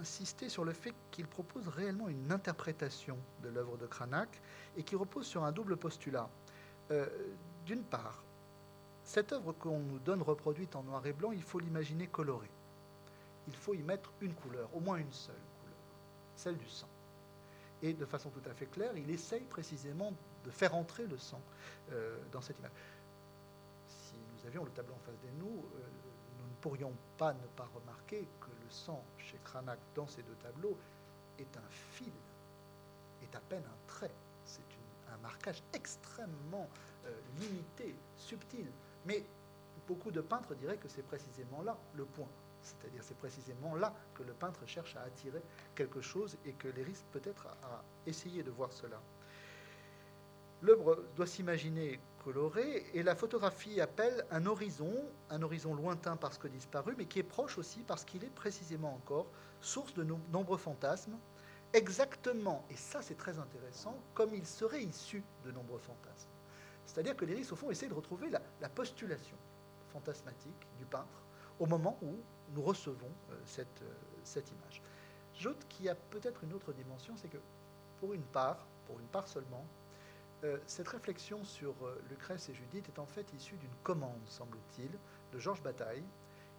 [0.00, 4.28] insister sur le fait qu'il propose réellement une interprétation de l'œuvre de Cranach
[4.76, 6.28] et qui repose sur un double postulat.
[6.90, 7.06] Euh,
[7.64, 8.22] d'une part,
[9.04, 12.50] cette œuvre qu'on nous donne reproduite en noir et blanc, il faut l'imaginer colorée.
[13.48, 15.78] Il faut y mettre une couleur, au moins une seule couleur,
[16.34, 16.88] celle du sang.
[17.82, 20.12] Et de façon tout à fait claire, il essaye précisément
[20.44, 21.40] de faire entrer le sang
[21.92, 22.72] euh, dans cette image.
[23.86, 25.80] Si nous avions le tableau en face de nous, euh,
[26.38, 30.34] nous ne pourrions pas ne pas remarquer que le sang chez Cranach dans ces deux
[30.42, 30.76] tableaux
[31.38, 32.12] est un fil,
[33.22, 34.10] est à peine un trait.
[34.44, 34.60] C'est
[35.12, 36.68] un marquage extrêmement
[37.06, 38.66] euh, limité, subtil.
[39.06, 39.24] Mais
[39.86, 42.28] beaucoup de peintres diraient que c'est précisément là le point.
[42.62, 45.42] C'est-à-dire c'est précisément là que le peintre cherche à attirer
[45.76, 49.00] quelque chose et que Léris peut-être a essayé de voir cela.
[50.66, 54.92] L'œuvre doit s'imaginer colorée et la photographie appelle un horizon,
[55.30, 58.92] un horizon lointain parce que disparu, mais qui est proche aussi parce qu'il est précisément
[58.92, 59.28] encore
[59.60, 60.02] source de
[60.32, 61.16] nombreux fantasmes,
[61.72, 66.30] exactement, et ça c'est très intéressant, comme il serait issu de nombreux fantasmes.
[66.84, 69.36] C'est-à-dire que l'Iris, au fond, essaie de retrouver la, postulation
[69.92, 71.22] fantasmatique du peintre
[71.60, 72.16] au moment où
[72.56, 73.64] nous recevons euh, euh,
[74.24, 74.82] cette image.
[75.32, 77.38] J'ajoute qu'il y a peut-être une autre dimension, c'est que
[78.00, 79.64] pour une part, pour une part seulement,
[80.44, 81.74] euh, cette réflexion sur
[82.10, 84.90] Lucrèce et Judith est en fait issue d'une commande, semble-t-il,
[85.32, 86.04] de Georges Bataille,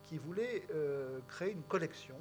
[0.04, 0.66] qui voulait
[1.28, 2.16] créer une collection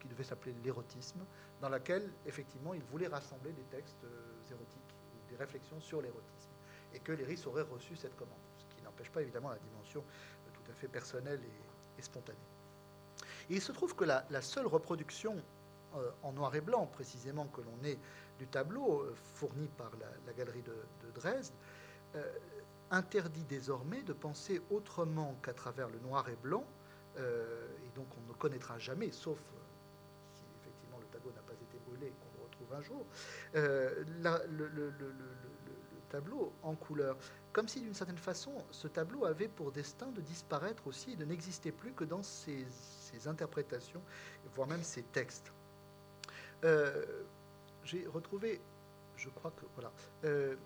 [0.00, 1.20] qui devait s'appeler l'érotisme,
[1.60, 4.02] dans laquelle, effectivement, il voulait rassembler des textes
[4.50, 4.96] érotiques,
[5.28, 6.54] des réflexions sur l'érotisme
[6.94, 10.02] et que Léris aurait reçu cette commande, ce qui n'empêche pas évidemment la dimension
[10.52, 11.40] tout à fait personnelle
[11.98, 12.38] et, spontanée.
[13.48, 15.36] Il se trouve que la, seule reproduction
[15.96, 17.98] euh, en noir et blanc, précisément, que l'on ait
[18.38, 19.90] du tableau euh, fourni par
[20.26, 20.74] la, galerie de,
[21.14, 21.54] Dresde,
[22.16, 22.22] euh,
[22.90, 26.64] interdit désormais de penser autrement qu'à travers le noir et blanc,
[27.16, 29.38] et donc on ne connaîtra jamais, sauf
[30.34, 33.06] si effectivement le tableau n'a pas été brûlé et qu'on le retrouve un jour,
[33.54, 34.90] le,
[36.08, 37.16] tableau en couleur,
[37.52, 41.24] comme si d'une certaine façon ce tableau avait pour destin de disparaître aussi et de
[41.24, 42.66] n'exister plus que dans ses,
[43.26, 44.02] interprétations,
[44.54, 45.53] voire même ses textes.
[46.64, 47.04] Euh,
[47.84, 48.60] j'ai retrouvé,
[49.16, 49.92] je crois que voilà,
[50.24, 50.56] euh,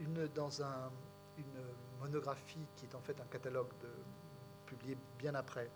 [0.00, 0.90] une, dans un,
[1.36, 1.64] une
[2.00, 3.72] monographie qui est en fait un catalogue
[4.66, 5.68] publié bien après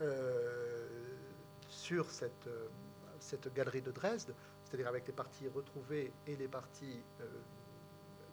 [0.00, 0.88] euh,
[1.68, 2.48] sur cette,
[3.20, 4.34] cette galerie de Dresde,
[4.64, 7.00] c'est-à-dire avec les parties retrouvées et les parties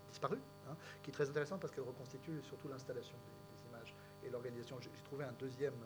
[0.09, 3.93] disparu, hein, qui est très intéressant parce qu'elle reconstitue surtout l'installation des, images
[4.23, 4.77] et l'organisation.
[4.81, 5.77] J'ai trouvé un deuxième,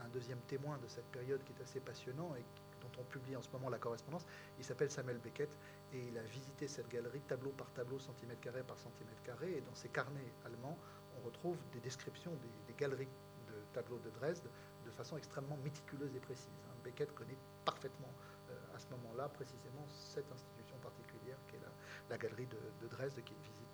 [0.00, 2.63] un deuxième témoin de cette période qui est assez passionnant et dont
[2.98, 4.24] on publie en ce moment la correspondance.
[4.58, 5.50] Il s'appelle Samuel Beckett
[5.92, 9.56] et il a visité cette galerie tableau par tableau, centimètre carré par centimètre carré.
[9.56, 10.78] Et dans ses carnets allemands,
[11.18, 12.32] on retrouve des descriptions
[12.66, 13.08] des, galeries
[13.46, 14.48] de tableaux de Dresde
[14.84, 16.50] de façon extrêmement méticuleuse et précise.
[16.68, 16.74] Hein.
[16.84, 18.12] Beckett connaît parfaitement
[18.50, 21.70] euh, à ce moment-là précisément cette institution particulière qu'est la,
[22.10, 23.64] la, galerie de, de Dresde qu'il visite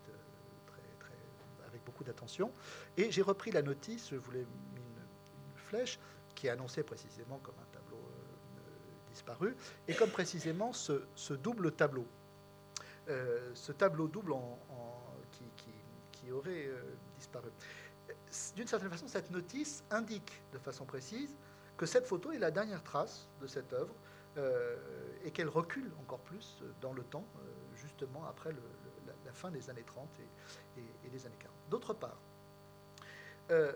[1.70, 2.52] avec beaucoup d'attention.
[2.96, 4.84] Et j'ai repris la notice, je voulais mis une,
[5.56, 6.00] flèche
[6.34, 7.69] qui annonçait précisément comme un
[9.42, 9.54] euh,
[9.88, 12.06] et comme précisément ce, double tableau.
[13.08, 14.34] Euh, ce tableau double
[16.12, 16.80] qui, aurait euh,
[17.18, 17.48] disparu.
[18.54, 21.34] D'une certaine façon, cette notice indique de façon précise
[21.76, 23.94] que cette photo est la dernière trace de cette œuvre
[25.24, 27.24] et qu'elle recule encore plus dans le temps,
[27.74, 30.08] justement après la, fin des années 30
[30.78, 31.52] et, et, des années 40.
[31.68, 32.16] D'autre part,
[33.50, 33.72] euh,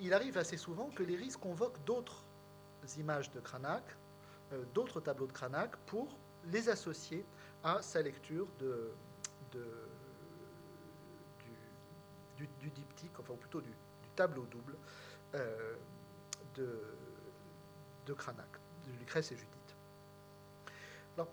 [0.00, 2.22] il arrive assez souvent que l'Iris convoque d'autres
[2.98, 3.94] images de Cranach, euh,
[4.74, 6.08] d'autres tableaux de Cranach, pour
[6.46, 7.24] les associer
[7.62, 8.46] à sa lecture
[12.36, 13.70] du, diptyque, enfin plutôt du,
[14.14, 14.76] tableau double
[15.34, 15.74] euh,
[16.56, 16.80] de,
[18.06, 18.46] de Cranach,
[18.86, 19.76] de Lucrèce et Judith.
[21.16, 21.28] Alors,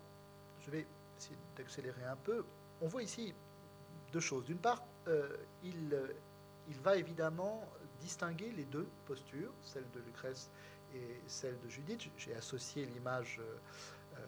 [0.60, 0.86] je vais
[1.18, 2.44] essayer d'accélérer un peu.
[2.80, 3.34] On voit ici
[4.12, 4.44] deux choses.
[4.44, 6.12] D'une part, euh, il, euh,
[6.68, 7.68] il, va évidemment
[8.00, 10.48] distinguer les deux postures, celle de Lucrèce
[10.94, 12.08] et celle de Judith.
[12.16, 14.20] J'ai associé l'image euh,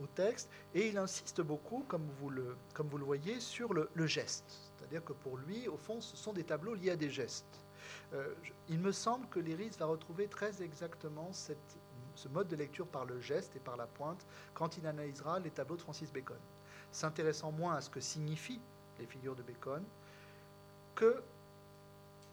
[0.00, 3.88] au texte, et il insiste beaucoup, comme vous le, comme vous le voyez, sur le,
[4.06, 4.44] geste.
[4.76, 7.60] C'est-à-dire que pour lui, au fond, ce sont des tableaux liés à des gestes.
[8.68, 11.76] il me semble que l'Iris va retrouver très exactement cette,
[12.14, 14.24] ce mode de lecture par le geste et par la pointe
[14.54, 16.38] quand il analysera les tableaux de Francis Bacon,
[16.90, 18.60] s'intéressant moins à ce que signifient
[18.98, 19.82] les figures de Bacon,
[20.94, 21.22] que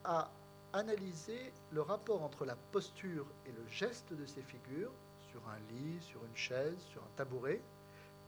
[0.03, 0.29] à
[0.73, 4.91] analyser le rapport entre la posture et le geste de ces figures
[5.31, 7.61] sur un lit, sur une chaise, sur un tabouret,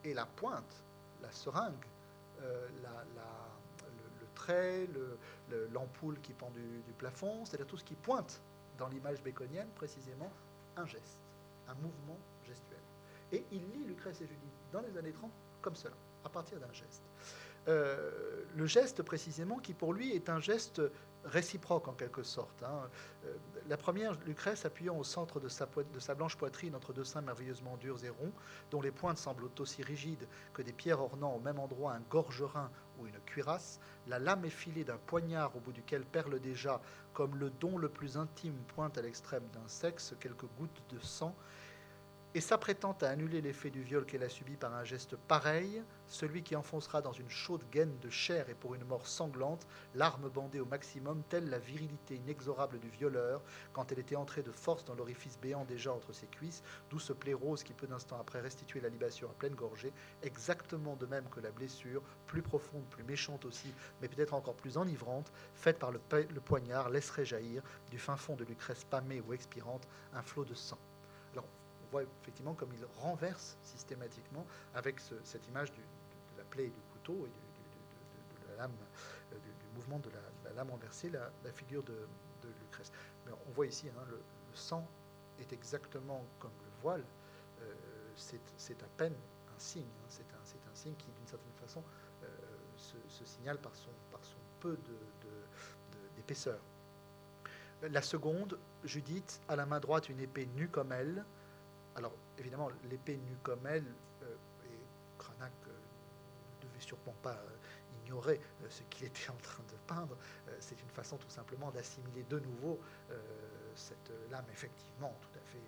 [0.04, 0.84] et la pointe,
[1.22, 1.86] la seringue,
[2.42, 4.88] euh, le, trait,
[5.72, 8.42] l'ampoule qui pend du, plafond, c'est-à-dire tout ce qui pointe
[8.78, 10.32] dans l'image baconienne précisément
[10.78, 11.20] un geste,
[11.68, 12.18] un mouvement
[12.48, 12.80] gestuel.
[13.32, 15.32] Et il lit Lucrèce et Judith dans les années 30
[15.62, 15.94] comme cela,
[16.26, 17.04] à partir d'un geste.
[17.68, 20.82] Euh, le geste précisément qui pour lui est un geste
[21.26, 22.64] réciproque en quelque sorte.
[22.64, 22.90] Hein.
[23.26, 23.36] Euh,
[23.68, 27.22] la première, Lucrèce, appuyant au centre de sa, de sa, blanche poitrine entre deux seins
[27.22, 28.34] merveilleusement durs et ronds,
[28.72, 32.72] dont les pointes semblent aussi rigides que des pierres ornant au même endroit un gorgerin
[33.00, 36.82] ou une cuirasse, la lame effilée d'un poignard au bout duquel perle déjà,
[37.14, 41.36] comme le don le plus intime pointe à l'extrême d'un sexe, quelques gouttes de sang,
[42.34, 46.44] et s'apprêtant à annuler l'effet du viol qu'elle a subi par un geste pareil, celui
[46.44, 50.62] qui enfoncera dans une chaude gaine de chair et pour une mort sanglante, l'arme bandée
[50.62, 54.96] au maximum, telle la virilité inexorable du violeur, quand elle était entrée de force dans
[54.96, 58.82] l'orifice béant déjà entre ses cuisses, d'où ce plaie rose qui peu d'instants après restituait
[58.82, 59.92] la libation à pleine gorgée,
[60.24, 64.78] exactement de même que la blessure, plus profonde, plus méchante aussi, mais peut-être encore plus
[64.78, 69.34] enivrante, faite par le, le poignard, laisserait jaillir du fin fond de Lucrèce pâmée ou
[69.34, 70.80] expirante un flot de sang
[71.92, 75.82] voit effectivement comme il renverse systématiquement avec cette image de
[76.38, 78.72] la plaie et du couteau et du, de, la lame,
[79.34, 80.10] euh, du, mouvement de
[80.46, 81.96] la, lame renversée, la, figure de,
[82.64, 82.92] Lucrèce.
[83.26, 84.20] Mais on voit ici, hein, le,
[84.54, 84.86] sang
[85.40, 87.04] est exactement comme le voile,
[87.62, 87.74] euh,
[88.16, 89.16] c'est à peine
[89.56, 90.08] un signe, hein.
[90.10, 91.84] c'est un, signe qui d'une certaine façon
[92.24, 92.28] euh,
[92.76, 93.90] se, signale par son,
[94.60, 94.78] peu
[96.16, 96.60] d'épaisseur.
[97.82, 101.26] La seconde, Judith, a la main droite une épée nue comme elle.
[101.96, 103.86] Alors, évidemment, l'épée nue comme elle,
[104.24, 104.36] euh,
[104.66, 104.80] et
[105.18, 105.72] Cranach euh,
[106.62, 107.58] ne devait sûrement pas euh,
[108.04, 108.40] ignorer
[108.70, 110.16] ce qu'il était en train de peindre.
[110.60, 112.80] C'est une façon tout simplement d'assimiler de nouveau
[113.76, 115.60] cette lame, effectivement, tout à fait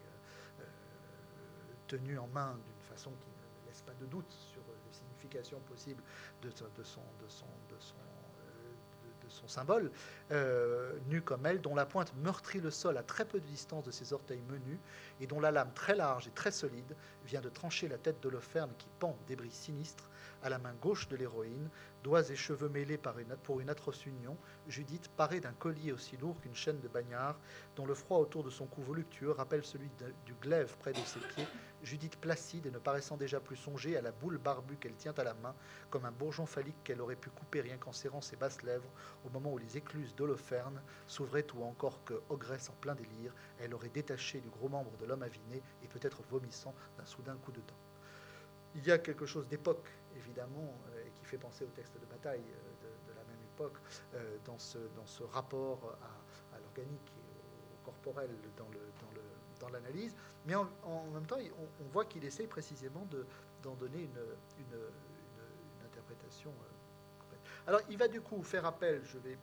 [1.88, 6.04] tenue en main d'une façon qui ne laisse pas de doute sur les significations possibles
[6.42, 7.96] de, de, son, de, son, de son
[9.34, 9.92] son symbole,
[10.32, 13.84] euh, nu comme elle, dont la pointe meurtrit le sol à très peu de distance
[13.84, 14.80] de ses orteils menus,
[15.20, 18.72] et dont la lame très large et très solide vient de trancher la tête d'Holoferne
[18.78, 20.10] qui pend, débris sinistres,
[20.44, 21.70] à la main gauche de l'héroïne,
[22.04, 23.00] doigts et cheveux mêlés
[23.44, 27.40] pour une atroce union, Judith parée d'un collier aussi lourd qu'une chaîne de bagnard,
[27.76, 29.90] dont le froid autour de son cou voluptueux rappelle celui
[30.26, 31.48] du glaive près de ses pieds,
[31.84, 35.24] Judith placide et ne paraissant déjà plus songer à la boule barbue qu'elle tient à
[35.26, 35.54] la main,
[35.90, 38.90] comme un bourgeon phallique qu'elle aurait pu couper rien qu'en serrant ses basses lèvres,
[39.26, 43.74] au moment où les écluses d'Holoferne s'ouvraient ou encore que, ogresse en plein délire, elle
[43.74, 47.60] aurait détaché du gros membre de l'homme aviné et peut-être vomissant d'un soudain coup de
[47.60, 47.78] dent.
[48.76, 52.05] Il y a quelque chose d'époque, évidemment, euh, et qui fait penser au texte de
[52.05, 53.78] bataille euh, de, la même époque,
[54.14, 55.95] euh, dans, ce, dans ce rapport
[56.53, 59.22] à, l'organique et au corporel dans le, dans le
[59.59, 60.14] dans l'analyse,
[60.45, 60.66] mais en,
[61.14, 61.38] même temps,
[61.80, 63.07] on, voit qu'il essaye précisément
[63.61, 64.20] d'en donner une,
[64.59, 66.51] une, interprétation.
[67.66, 69.38] Alors, il va du coup faire appel, je vais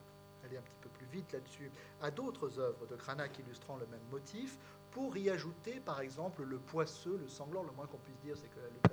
[0.44, 1.70] aller un petit peu plus vite là-dessus,
[2.02, 4.58] à d'autres œuvres de Cranach illustrant le même motif,
[4.90, 7.62] pour y ajouter, par exemple, le poisseux, le sanglant.
[7.62, 8.89] Le moins qu'on puisse dire, c'est que euh,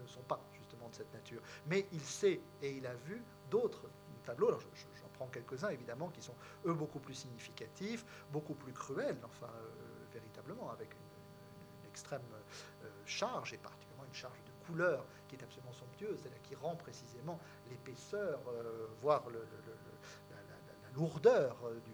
[0.00, 1.40] ne sont pas justement de cette nature.
[1.66, 3.88] Mais il sait et il a vu d'autres
[4.24, 4.50] tableaux.
[4.52, 6.34] J'en prends quelques-uns, évidemment, qui sont,
[6.66, 9.68] eux, beaucoup plus significatifs, beaucoup plus cruels, enfin, euh,
[10.12, 11.00] véritablement, avec une,
[11.88, 12.22] extrême
[12.84, 16.76] euh, charge, et particulièrement une charge de couleur qui est absolument somptueuse, celle qui rend
[16.76, 18.38] précisément l'épaisseur,
[19.02, 19.40] voire le,
[20.30, 21.92] la, lourdeur du,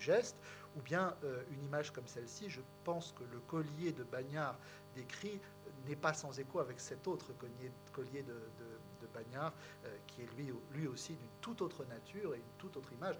[0.00, 0.36] geste,
[0.76, 4.56] ou bien euh, une image comme celle-ci, je pense que le collier de Bagnard
[4.98, 5.40] décrit
[5.86, 9.54] n'est pas sans écho avec cet autre collier, de, Bagnard,
[9.86, 13.16] euh, qui est lui, lui aussi d'une toute autre nature et une toute autre image.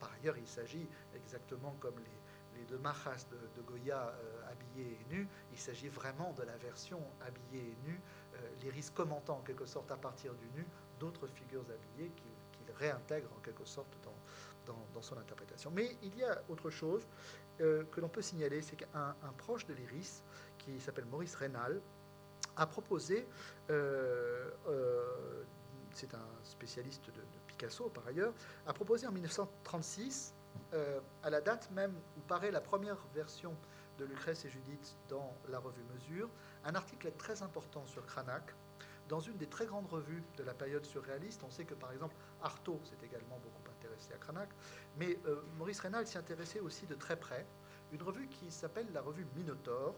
[0.00, 5.28] Par ailleurs, il s'agit exactement comme les, deux Majas de, Goya euh, habillés et nus,
[5.52, 8.00] il s'agit vraiment de la version habillée et nue,
[8.62, 10.66] l'iris commentant en quelque sorte à partir du nu
[10.98, 14.14] d'autres figures habillées qu'il réintègre en quelque sorte dans,
[15.00, 15.70] son interprétation.
[15.70, 17.06] Mais il y a autre chose
[17.60, 20.22] euh, que l'on peut signaler, c'est qu'un proche de l'Iris,
[20.74, 21.80] qui s'appelle Maurice Rénal,
[22.56, 23.26] a proposé,
[23.70, 25.44] euh, euh,
[25.92, 28.32] c'est un spécialiste de, Picasso par ailleurs,
[28.66, 30.34] a proposé en 1936,
[31.22, 33.54] à la date même où paraît la première version
[33.98, 36.28] de Lucrèce et Judith dans la revue Mesure,
[36.64, 38.54] un article très important sur Cranach,
[39.08, 41.42] dans une des très grandes revues de la période surréaliste.
[41.44, 44.50] On sait que par exemple Artaud s'est également beaucoup intéressé à Cranach,
[44.98, 47.46] mais euh, Maurice Reynal s'y intéressait aussi de très près.
[47.92, 49.94] Une revue qui s'appelle la revue Minotaure.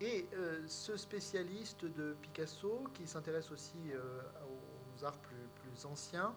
[0.00, 4.20] Et euh, ce spécialiste de Picasso, qui s'intéresse aussi euh,
[4.98, 6.34] aux arts plus, anciens,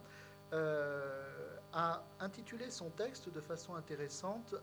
[1.72, 4.56] a intitulé son texte de façon intéressante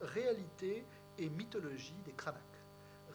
[0.00, 0.84] Réalité
[1.16, 2.42] et mythologie des Cranach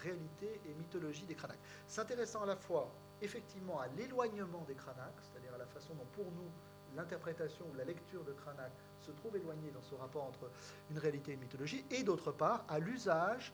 [0.05, 1.57] réalité et mythologie des Cranach.
[1.87, 6.31] S'intéressant à la fois effectivement à l'éloignement des Cranach, c'est-à-dire à la façon dont pour
[6.31, 6.49] nous
[6.95, 8.71] l'interprétation ou la lecture de Cranach
[9.01, 10.49] se trouve éloignée dans ce rapport entre
[10.89, 13.53] une réalité et une mythologie, et d'autre part à l'usage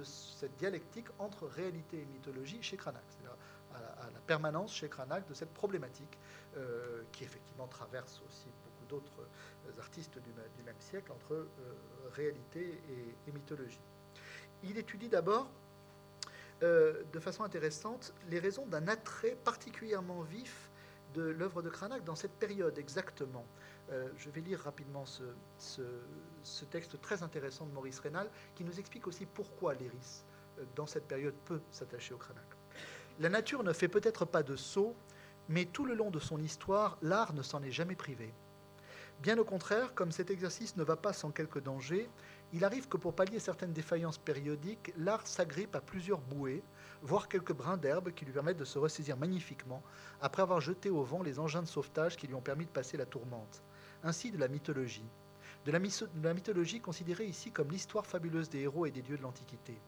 [0.00, 3.36] de cette dialectique entre réalité et mythologie chez Cranach, c'est-à-dire
[3.74, 6.18] à, la permanence chez Cranach de cette problématique
[6.56, 11.46] euh, qui effectivement traverse aussi beaucoup d'autres euh, artistes du, même siècle entre euh,
[12.14, 12.80] réalité
[13.26, 13.80] et mythologie.
[14.64, 15.48] Il étudie d'abord
[16.60, 20.68] de façon intéressante les raisons d'un attrait particulièrement vif
[21.14, 23.46] de l'œuvre de Cranach dans cette période exactement.
[23.92, 25.82] Euh, je vais lire rapidement ce,
[26.70, 30.24] texte très intéressant de Maurice Rénal qui nous explique aussi pourquoi l'Iris,
[30.58, 32.44] euh, dans cette période, peut s'attacher au Cranach.
[33.18, 34.94] La nature ne fait peut-être pas de saut,
[35.48, 38.32] mais tout le long de son histoire, l'art ne s'en est jamais privé.
[39.22, 42.08] Bien au contraire, comme cet exercice ne va pas sans quelques dangers,
[42.52, 46.62] il arrive que pour pallier certaines défaillances périodiques, l'art s'agrippe à plusieurs bouées,
[47.02, 49.82] voire quelques brins d'herbe qui lui permettent de se ressaisir magnifiquement
[50.22, 52.96] après avoir jeté au vent les engins de sauvetage qui lui ont permis de passer
[52.96, 53.62] la tourmente.
[54.02, 55.04] Ainsi de la mythologie.
[55.66, 59.78] de la mythologie considérée ici comme l'histoire fabuleuse des héros et des dieux de l'Antiquité.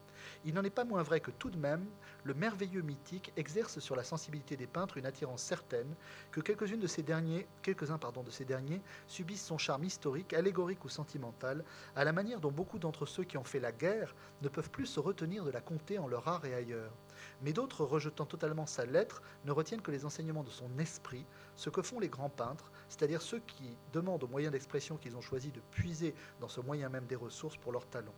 [0.45, 1.85] Il n'en est pas moins vrai que tout de même,
[2.23, 5.95] le merveilleux mythique exerce sur la sensibilité des peintres une attirance certaine,
[6.31, 11.63] que quelques-uns de ces derniers subissent son charme historique, allégorique ou sentimental,
[11.95, 14.85] à la manière dont beaucoup d'entre ceux qui ont fait la guerre ne peuvent plus
[14.85, 16.93] se retenir de la compter en leur art et ailleurs.
[17.41, 21.69] Mais d'autres, rejetant totalement sa lettre, ne retiennent que les enseignements de son esprit, ce
[21.69, 25.51] que font les grands peintres, c'est-à-dire ceux qui demandent aux moyens d'expression qu'ils ont choisi
[25.51, 28.13] de puiser dans ce moyen même des ressources pour leur talent.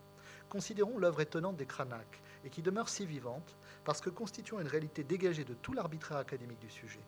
[0.49, 3.55] Considérons l'œuvre étonnante des Cranach, et qui demeure si vivante,
[3.85, 6.99] parce que constituant une réalité dégagée de tout l'arbitraire académique du sujet.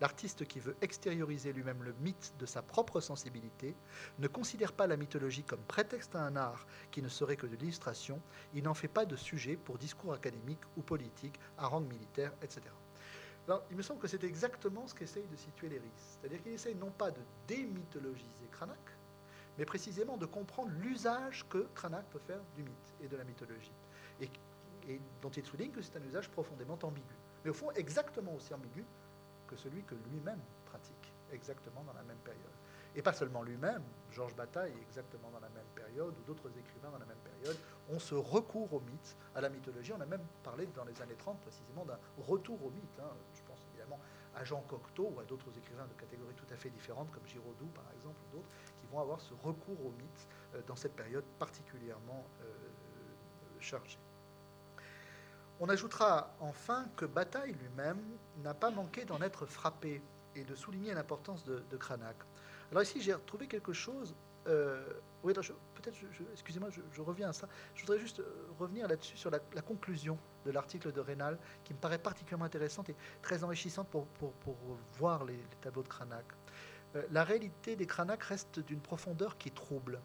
[0.00, 3.76] L'artiste qui veut extérioriser lui-même le mythe de sa propre sensibilité
[4.18, 7.56] ne considère pas la mythologie comme prétexte à un art qui ne serait que de
[7.56, 8.22] l'illustration,
[8.54, 12.62] il n'en fait pas de sujet pour discours académiques ou politiques à rang militaire, etc.
[13.70, 15.90] Il me semble que c'est exactement ce qu'essaye de situer Léris.
[15.96, 18.76] C'est-à-dire qu'il essaye non pas de démythologiser Cranach,
[19.58, 23.72] mais précisément de comprendre l'usage que Cranach peut faire du mythe et de la mythologie,
[24.20, 24.30] et,
[25.20, 27.14] dont il souligne que c'est un usage profondément ambigu,
[27.44, 28.84] mais au fond exactement aussi ambigu
[29.46, 32.40] que celui que lui-même pratique, exactement dans la même période.
[32.94, 36.98] Et pas seulement lui-même, Georges Bataille exactement dans la même période, ou d'autres écrivains dans
[36.98, 37.56] la même période,
[37.88, 39.92] on se recourt au mythe, à la mythologie.
[39.96, 43.00] On a même parlé dans les années 30 précisément d'un retour au mythe.
[43.00, 43.10] Hein.
[43.34, 43.98] Je pense évidemment
[44.34, 47.70] à Jean Cocteau ou à d'autres écrivains de catégories tout à fait différentes, comme Giraudoux
[47.74, 48.48] par exemple, ou d'autres,
[49.00, 52.44] avoir ce recours au mythe euh, dans cette période particulièrement euh,
[53.60, 53.98] chargée.
[55.60, 58.02] On ajoutera enfin que Bataille lui-même
[58.42, 60.02] n'a pas manqué d'en être frappé
[60.34, 62.16] et de souligner l'importance de, de Cranach.
[62.72, 64.14] Alors ici, j'ai retrouvé quelque chose.
[64.46, 64.82] Euh,
[65.22, 65.94] oui, peut-être,
[66.32, 67.46] excusez-moi, je, reviens à ça.
[67.74, 68.22] Je voudrais juste
[68.58, 72.96] revenir là-dessus sur la, conclusion de l'article de Rénal, qui me paraît particulièrement intéressante et
[73.20, 74.32] très enrichissante pour, pour,
[74.98, 76.24] voir les, les, tableaux de Cranach.
[76.96, 80.00] Euh, la réalité des Cranach reste d'une profondeur qui trouble.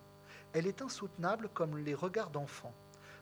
[0.52, 2.74] Elle est insoutenable comme les regards d'enfants.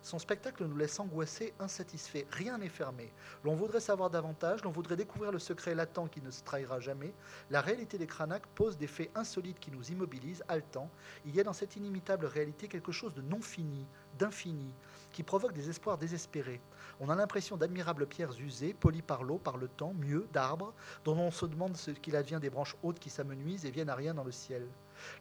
[0.05, 2.27] Son spectacle nous laisse angoissés, insatisfaits.
[2.29, 3.11] Rien n'est fermé.
[3.43, 7.11] L'on voudrait savoir davantage, l'on voudrait découvrir le secret latent qui ne se trahira jamais.
[7.49, 10.91] La réalité des Cranach pose des faits insolites qui nous immobilisent, haletants.
[11.25, 13.87] Il y a dans cette inimitable réalité quelque chose de non fini,
[14.19, 14.75] d'infini,
[15.11, 16.61] qui provoque des espoirs désespérés.
[16.99, 21.17] On a l'impression d'admirables pierres usées, polies par l'eau, par le temps, mieux, d'arbres, dont
[21.17, 24.13] on se demande ce qu'il advient des branches hautes qui s'amenuisent et viennent à rien
[24.13, 24.67] dans le ciel.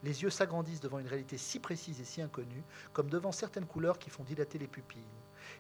[0.03, 2.63] Les yeux s'agrandissent devant une réalité si précise et si inconnue,
[2.93, 5.03] comme devant certaines couleurs qui font dilater les pupilles.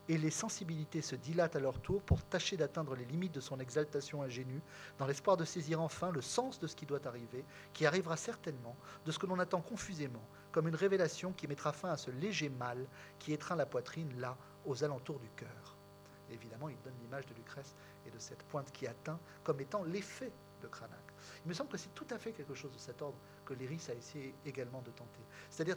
[0.08, 3.60] Et les sensibilités se dilatent à leur tour pour tâcher d'atteindre les limites de son
[3.60, 4.62] exaltation ingénue,
[4.98, 8.76] dans l'espoir de saisir enfin le sens de ce qui doit arriver, qui arrivera certainement,
[9.04, 12.48] de ce que l'on attend confusément, comme une révélation qui mettra fin à ce léger
[12.48, 12.86] mal
[13.18, 15.76] qui étreint la poitrine là, aux alentours du cœur
[16.34, 17.74] évidemment, il donne l'image de Lucrèce
[18.06, 20.98] et de cette pointe qui atteint comme étant l'effet de Cranach.
[21.44, 23.86] Il me semble que c'est tout à fait quelque chose de cet ordre que Léris
[23.88, 25.20] a essayé également de tenter.
[25.50, 25.76] C'est-à-dire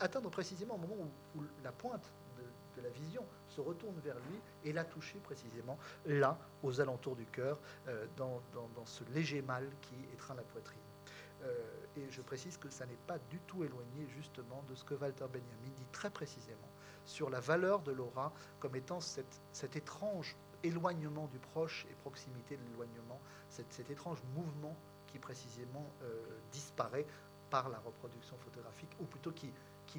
[0.00, 0.94] atteindre précisément au moment
[1.36, 2.10] où, la pointe
[2.76, 7.26] de, la vision se retourne vers lui et la toucher précisément là, aux alentours du
[7.26, 7.58] cœur,
[7.88, 8.40] euh, dans,
[8.84, 10.80] ce léger mal qui étreint la poitrine.
[11.42, 11.62] Euh,
[11.96, 15.26] et je précise que ça n'est pas du tout éloigné justement de ce que Walter
[15.26, 16.68] Benjamin dit très précisément
[17.04, 22.62] sur la valeur de l'aura comme étant cet étrange éloignement du proche et proximité de
[22.70, 24.76] l'éloignement, cet, étrange mouvement
[25.14, 26.06] qui précisément euh,
[26.50, 27.06] disparaît
[27.48, 29.52] par la reproduction photographique, ou plutôt qui,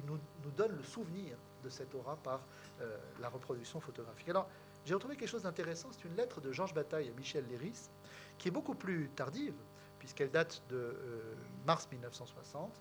[0.06, 0.18] nous,
[0.54, 2.42] donne le souvenir de cette aura par
[2.82, 4.28] euh, la reproduction photographique.
[4.28, 4.46] Alors,
[4.84, 7.88] j'ai retrouvé quelque chose d'intéressant, c'est une lettre de Georges Bataille à Michel Léris,
[8.36, 9.54] qui est beaucoup plus tardive,
[9.98, 11.34] puisqu'elle date de euh,
[11.66, 12.78] mars 1960,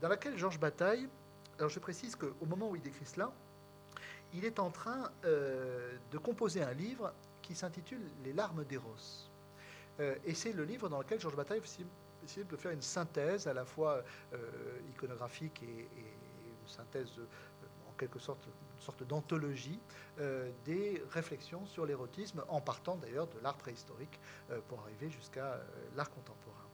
[0.00, 1.08] dans laquelle Georges Bataille,
[1.58, 3.32] alors je précise qu'au moment où il décrit cela,
[4.34, 9.30] il est en train de composer un livre qui s'intitule Les larmes d'Eros.
[10.00, 11.60] Euh, et c'est le livre dans lequel Georges Bataille
[12.24, 14.38] essaie de faire une synthèse à la fois euh,
[14.90, 17.12] iconographique et, une synthèse
[17.88, 19.78] en quelque sorte une sorte d'anthologie
[20.64, 24.18] des réflexions sur l'érotisme, en partant d'ailleurs de l'art préhistorique
[24.66, 25.60] pour arriver jusqu'à
[25.94, 26.66] l'art contemporain.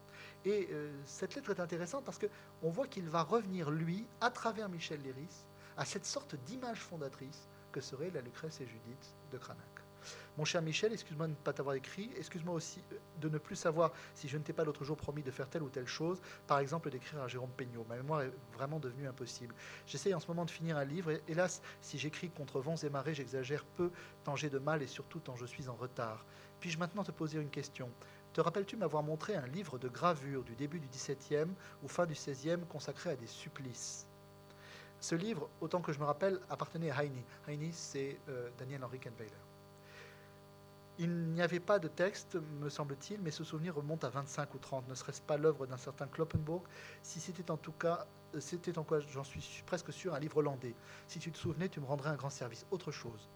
[0.47, 0.70] Et
[1.05, 5.45] cette lettre est intéressante parce qu'on voit qu'il va revenir, lui, à travers Michel Léris,
[5.77, 9.72] à cette sorte d'image fondatrice que serait la Lucrèce et Judith de Cranach.
[10.39, 12.83] Mon cher Michel, excuse-moi de ne pas t'avoir écrit, excuse-moi aussi
[13.20, 15.62] de ne plus savoir si je ne t'ai pas l'autre jour promis de faire telle
[15.62, 17.85] ou telle chose, par exemple d'écrire à Jérôme Peignot.
[17.87, 19.55] Ma mémoire est vraiment devenue impossible.
[19.87, 22.89] J'essaye en ce moment de finir un livre, et hélas, si j'écris contre vents et
[22.89, 23.91] marées, j'exagère peu,
[24.24, 26.24] tant j'ai de mal et surtout tant je suis en retard.
[26.61, 27.91] Puis-je maintenant te poser une question?
[28.33, 31.53] Te rappelles-tu m'avoir montré un livre de gravure du début du XVIIe
[31.83, 34.07] ou fin du XVIe consacré à des supplices?
[34.99, 37.22] Ce livre, autant que je me rappelle, appartenait à Heine.
[37.47, 39.51] Heine, c'est euh, Daniel Henry Kahnweiler.
[40.99, 44.59] Il n'y avait pas de texte, me semble-t-il, mais ce souvenir remonte à 25 ou
[44.59, 44.88] 30.
[44.88, 46.62] Ne serait-ce pas l'œuvre d'un certain Kloppenburg
[47.03, 50.36] Si c'était en tout cas, euh, c'était en quoi, j'en suis presque sûr, un livre
[50.36, 50.74] hollandais.
[51.09, 52.66] Si tu te souvenais, tu me rendrais un grand service.
[52.70, 53.30] Autre chose.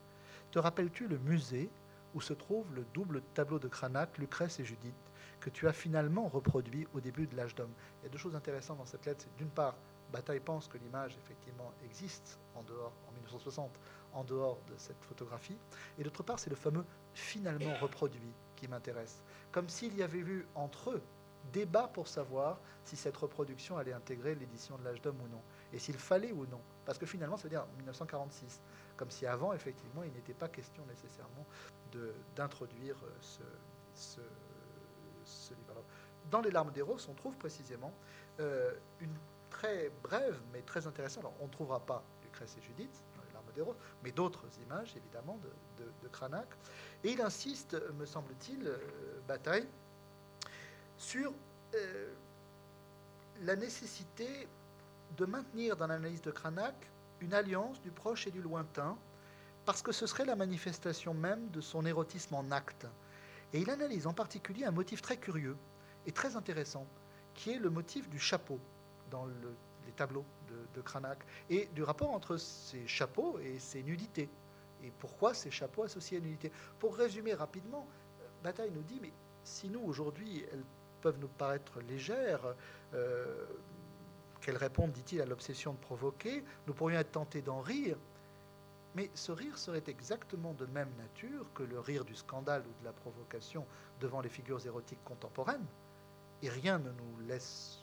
[0.51, 1.71] Te rappelles-tu le musée
[2.15, 4.95] où se trouve le double tableau de Cranach, Lucrèce et Judith,
[5.41, 7.73] que tu as finalement reproduit au début de l'âge d'homme?
[8.01, 9.27] Il y a deux choses intéressantes dans cette lettre.
[9.39, 9.77] D'une part,
[10.13, 13.71] Bataille pense que l'image effectivement existe en dehors, en 1960,
[14.17, 15.57] en dehors de cette photographie.
[15.99, 19.23] Et d'autre part, c'est le fameux finalement reproduit qui m'intéresse.
[19.53, 21.03] Comme s'il y avait eu entre eux
[21.53, 25.41] débat pour savoir si cette reproduction allait intégrer l'édition de l'âge d'homme ou non,
[25.73, 26.61] et s'il fallait ou non.
[26.85, 28.61] Parce que finalement, ça veut dire 1946,
[28.97, 31.47] comme si avant, effectivement, il n'était pas question nécessairement
[32.35, 33.43] d'introduire euh,
[33.95, 34.21] ce,
[35.51, 35.83] livre.
[36.31, 37.93] dans Les larmes des roses, on trouve précisément
[38.41, 39.15] euh, une
[39.51, 41.25] très brève, mais très intéressante.
[41.25, 43.03] Alors, on ne trouvera pas Lucrèce et Judith,
[44.03, 45.39] mais d'autres images, évidemment,
[45.79, 46.47] de, Cranach.
[47.05, 48.79] Et il insiste, me semble-t-il, euh,
[49.27, 49.67] Bataille,
[50.97, 51.33] sur
[51.75, 52.13] euh,
[53.43, 54.49] la nécessité
[55.17, 56.75] de maintenir dans l'analyse de Cranach
[57.21, 58.97] une alliance du proche et du lointain,
[59.65, 62.87] parce que ce serait la manifestation même de son érotisme en acte.
[63.53, 65.57] Et il analyse en particulier un motif très curieux
[66.07, 66.87] et très intéressant,
[67.35, 68.61] qui est le motif du chapeau
[69.11, 69.55] dans le
[69.87, 70.25] les tableaux
[70.75, 71.19] de, Cranach,
[71.51, 74.29] et du rapport entre ces chapeaux et ces nudités.
[74.85, 77.87] Et pourquoi ces chapeaux associés à nudité Pour résumer rapidement,
[78.43, 79.13] Bataille nous dit, mais
[79.45, 80.65] si nous, aujourd'hui, elles
[81.01, 82.55] peuvent nous paraître légères,
[82.95, 83.47] euh,
[84.41, 87.97] qu'elles répondent, dit-il, à l'obsession de provoquer, nous pourrions être tentés d'en rire,
[88.95, 92.85] mais ce rire serait exactement de même nature que le rire du scandale ou de
[92.85, 93.67] la provocation
[94.01, 95.67] devant les figures érotiques contemporaines,
[96.43, 97.81] et rien ne nous laisse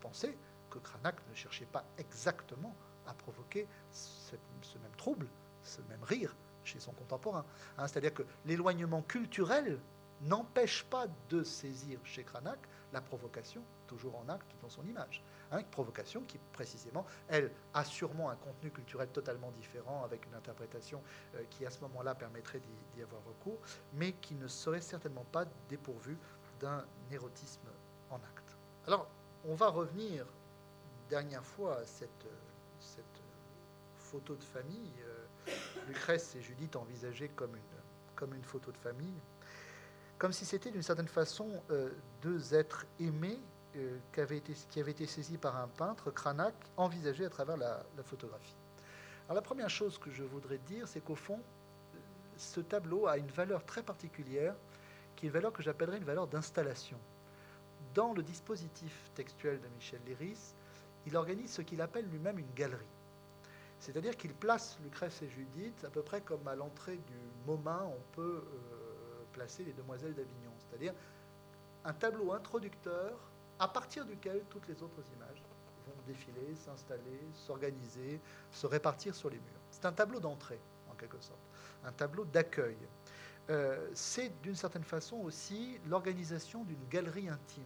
[0.00, 0.36] penser
[0.78, 2.74] que Cranach ne cherchait pas exactement
[3.06, 4.34] à provoquer ce,
[4.82, 5.26] même trouble,
[5.62, 7.44] ce même rire chez son contemporain.
[7.78, 9.78] Hein, c'est-à-dire que l'éloignement culturel
[10.22, 12.58] n'empêche pas de saisir chez Cranach
[12.92, 15.22] la provocation, toujours en acte dans son image.
[15.50, 21.02] Hein, provocation qui, précisément, elle, a sûrement un contenu culturel totalement différent, avec une interprétation
[21.34, 22.60] euh, qui, à ce moment-là, permettrait
[22.94, 23.58] d'y avoir recours,
[23.94, 26.18] mais qui ne serait certainement pas dépourvue
[26.60, 27.68] d'un érotisme
[28.10, 28.56] en acte.
[28.86, 29.06] Alors,
[29.44, 30.26] on va revenir
[31.08, 32.10] dernière fois cette,
[33.98, 35.52] photo de famille, euh,
[35.86, 37.54] Lucrèce et Judith envisagées comme
[38.34, 39.20] une, photo de famille,
[40.16, 41.90] comme si c'était d'une certaine façon euh,
[42.22, 43.38] deux êtres aimés
[43.76, 47.58] euh, qui, avaient été, qui avaient été saisis par un peintre, Cranach, envisagés à travers
[47.58, 48.56] la, la photographie.
[49.26, 51.40] Alors la première chose que je voudrais dire, c'est qu'au fond,
[52.38, 54.54] ce tableau a une valeur très particulière,
[55.16, 56.98] qui est une valeur que j'appellerais une valeur d'installation.
[57.92, 60.54] Dans le dispositif textuel de Michel Léris,
[61.08, 62.84] il organise ce qu'il appelle lui-même une galerie.
[63.80, 68.14] C'est-à-dire qu'il place Lucrèce et Judith à peu près comme à l'entrée du MoMA, on
[68.14, 70.52] peut euh, placer les demoiselles d'Avignon.
[70.58, 70.92] C'est-à-dire
[71.86, 73.18] un tableau introducteur
[73.58, 75.42] à partir duquel toutes les autres images
[75.86, 78.20] vont défiler, s'installer, s'organiser,
[78.52, 79.62] se répartir sur les murs.
[79.70, 81.40] C'est un tableau d'entrée, en quelque sorte,
[81.84, 82.76] un tableau d'accueil.
[83.48, 87.64] Euh, c'est d'une certaine façon aussi l'organisation d'une galerie intime.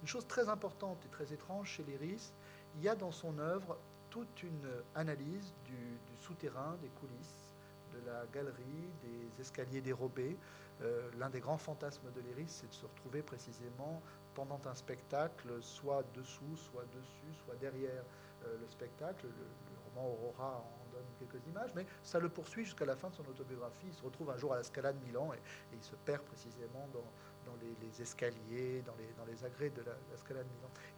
[0.00, 2.32] Une chose très importante et très étrange chez l'Iris,
[2.76, 3.78] il y a dans son œuvre
[4.10, 5.76] toute une analyse du,
[6.20, 7.54] souterrain, des coulisses,
[7.94, 10.36] de la galerie, des escaliers dérobés.
[10.82, 14.00] Euh, l'un des grands fantasmes de l'Iris, c'est de se retrouver précisément
[14.34, 18.04] pendant un spectacle, soit dessous, soit dessus, soit derrière
[18.46, 19.26] euh, le spectacle.
[19.26, 23.14] Le, roman Aurora en donne quelques images, mais ça le poursuit jusqu'à la fin de
[23.14, 23.86] son autobiographie.
[23.88, 25.38] Il se retrouve un jour à la Scala de Milan et,
[25.74, 27.04] il se perd précisément dans,
[27.80, 30.48] les, escaliers, dans les, dans agrès de la, la Scala de.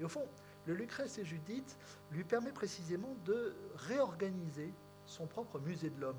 [0.01, 0.27] Et au fond,
[0.67, 1.77] le Lucrèce et Judith
[2.11, 4.73] lui permet précisément de réorganiser
[5.07, 6.17] son propre musée de l'homme.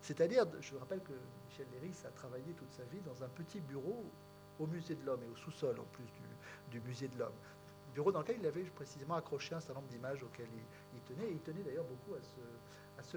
[0.00, 1.12] C'est-à-dire, je rappelle que
[1.48, 4.04] Michel Léris a travaillé toute sa vie dans un petit bureau
[4.58, 6.04] au musée de l'homme et au sous-sol en plus
[6.70, 7.34] du, musée de l'homme.
[7.94, 10.48] Bureau dans lequel il avait précisément accroché un certain nombre d'images auxquelles
[10.94, 12.40] il, tenait, et il tenait d'ailleurs beaucoup à ce,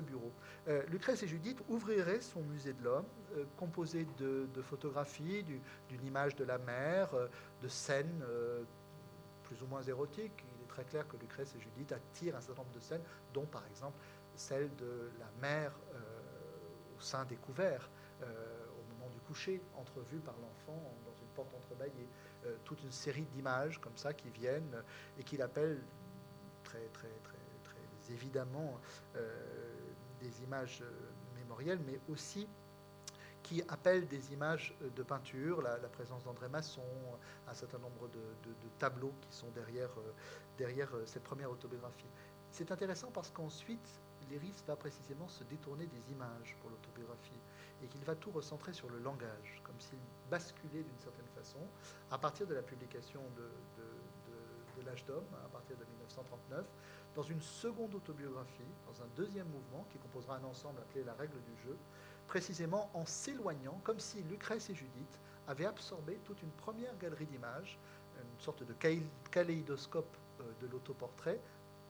[0.02, 0.32] bureau.
[0.68, 3.06] Euh, Lucrèce et Judith ouvriraient son musée de l'homme,
[3.36, 7.28] euh, composé de, photographies, d'une image de la mer, euh,
[7.62, 8.24] de scènes
[9.44, 10.44] plus ou moins érotiques
[10.76, 13.04] très clair que Lucrèce et Judith attirent un certain nombre de scènes,
[13.34, 13.98] dont par exemple
[14.36, 15.70] celle de la euh,
[16.98, 17.90] au sein découvert,
[18.22, 22.08] au moment du coucher, entrevue par l'enfant dans une porte entrebâillée.
[22.64, 24.84] Toute une série d'images comme ça qui viennent
[25.20, 25.82] et qu'il appelle
[26.64, 27.35] très, très, très
[28.12, 28.80] évidemment
[30.20, 30.84] des images
[31.36, 32.48] mémorielles, mais aussi
[33.46, 36.82] qui appelle des images de peinture, la, présence d'André Masson,
[37.48, 38.50] un certain nombre de,
[38.80, 40.12] tableaux qui sont derrière, euh,
[40.58, 42.10] derrière euh, cette première autobiographie.
[42.52, 43.88] C'est intéressant parce qu'ensuite,
[44.32, 47.40] Léris va précisément se détourner des images pour l'autobiographie
[47.84, 50.00] et qu'il va tout recentrer sur le langage, comme s'il
[50.32, 51.60] basculait d'une certaine façon,
[52.10, 53.48] à partir de la publication de
[54.82, 56.66] l'âge d'homme, à partir de 1939,
[57.16, 61.42] dans une seconde autobiographie, dans un deuxième mouvement qui composera un ensemble appelé La règle
[61.42, 61.78] du jeu,
[62.28, 67.78] précisément en s'éloignant, comme si Lucrèce et Judith avaient absorbé toute une première galerie d'images,
[68.18, 68.74] une sorte de
[69.32, 71.40] kaléidoscope euh, de l'autoportrait,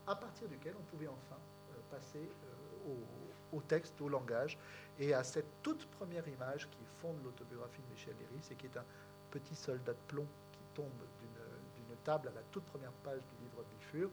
[0.07, 1.37] à partir duquel on pouvait enfin
[1.71, 2.93] euh, passer euh,
[3.53, 4.57] au, texte, au langage,
[4.99, 8.77] et à cette toute première image qui fonde l'autobiographie de Michel Léris et qui est
[8.77, 8.85] un
[9.31, 10.91] petit soldat de plomb qui tombe
[12.05, 14.09] table à la toute première page du livre Bifur,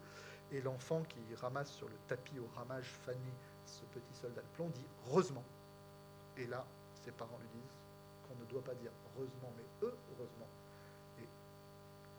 [0.51, 3.33] et l'enfant qui ramasse sur le tapis au ramage fané
[3.65, 5.43] ce petit soldat de plomb dit heureusement.
[6.37, 6.65] Et là,
[7.05, 7.77] ses parents lui disent
[8.27, 10.49] qu'on ne doit pas dire heureusement, mais heureusement.
[11.19, 11.27] Et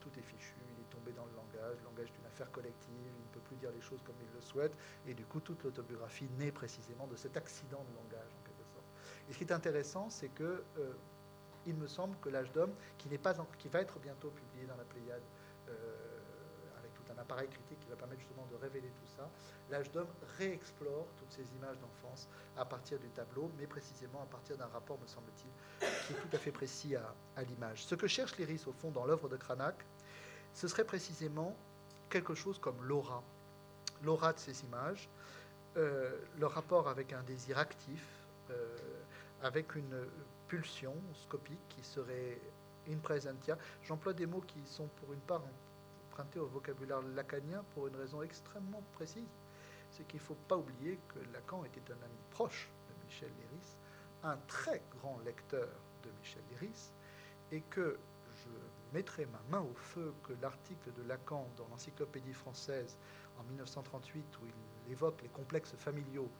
[0.00, 3.28] tout est fichu, il est tombé dans le langage, le langage d'une affaire collective, il
[3.28, 4.72] ne peut plus dire les choses comme il le souhaite,
[5.06, 8.86] et du coup, toute l'autobiographie naît précisément de cet accident de langage, en quelque sorte.
[9.28, 10.92] Et ce qui est intéressant, c'est que euh,
[11.66, 15.22] il me semble que l'âge d'homme, qui, qui va être bientôt publié dans la Pléiade,
[15.68, 16.04] euh,
[17.16, 19.28] un appareil critique qui va permettre justement de révéler tout ça.
[19.70, 20.08] L'âge d'homme
[20.38, 24.98] réexplore toutes ces images d'enfance à partir du tableau, mais précisément à partir d'un rapport,
[25.00, 27.84] me semble-t-il, qui est tout à fait précis à, l'image.
[27.84, 29.76] Ce que cherche Léris, au fond, dans l'œuvre de Cranach,
[30.52, 31.56] ce serait précisément
[32.10, 33.22] quelque chose comme l'aura,
[34.02, 35.08] l'aura de ces images,
[35.76, 38.04] euh, le rapport avec un désir actif,
[38.50, 38.76] euh,
[39.42, 40.06] avec une
[40.46, 42.38] pulsion scopique qui serait
[42.88, 43.56] in presentia.
[43.82, 45.42] J'emploie des mots qui sont pour une part
[46.36, 49.34] au vocabulaire lacanien pour une raison extrêmement précise.
[49.90, 53.76] C'est qu'il ne faut pas oublier que Lacan était un ami proche de Michel Léris,
[54.22, 55.68] un très grand lecteur
[56.02, 56.92] de Michel Léris,
[57.52, 57.98] et que
[58.36, 58.48] je
[58.96, 62.96] mettrai ma main au feu que l'article de Lacan dans l'Encyclopédie française
[63.38, 64.46] en 1938, où
[64.86, 66.30] il évoque les complexes familiaux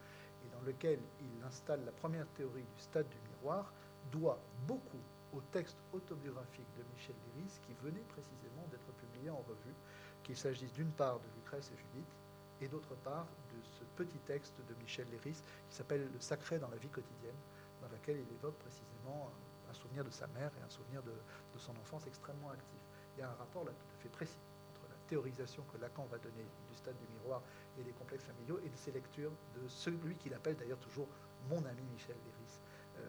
[0.45, 3.73] et dans lequel il installe la première théorie du stade du miroir,
[4.12, 5.01] doit beaucoup
[5.35, 9.74] au texte autobiographique de Michel Léris qui venait précisément d'être publié en revue,
[10.23, 12.12] qu'il s'agisse d'une part de Lucrèce et Judith
[12.61, 16.69] et d'autre part de ce petit texte de Michel Léris qui s'appelle Le sacré dans
[16.69, 17.36] la vie quotidienne,
[17.82, 19.31] dans lequel il évoque précisément
[19.69, 21.12] un souvenir de sa mère et un souvenir de,
[21.59, 22.81] son enfance extrêmement actif.
[23.16, 24.39] Il y a un rapport là tout à fait précis
[24.70, 27.43] entre la théorisation que Lacan va donner du stade du miroir
[27.78, 31.09] et des complexes familiaux et de ses lectures de celui qu'il appelle d'ailleurs toujours
[31.48, 32.61] mon ami Michel Léris
[32.98, 33.02] euh,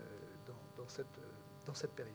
[0.77, 1.19] dans, cette,
[1.65, 2.13] dans cette période.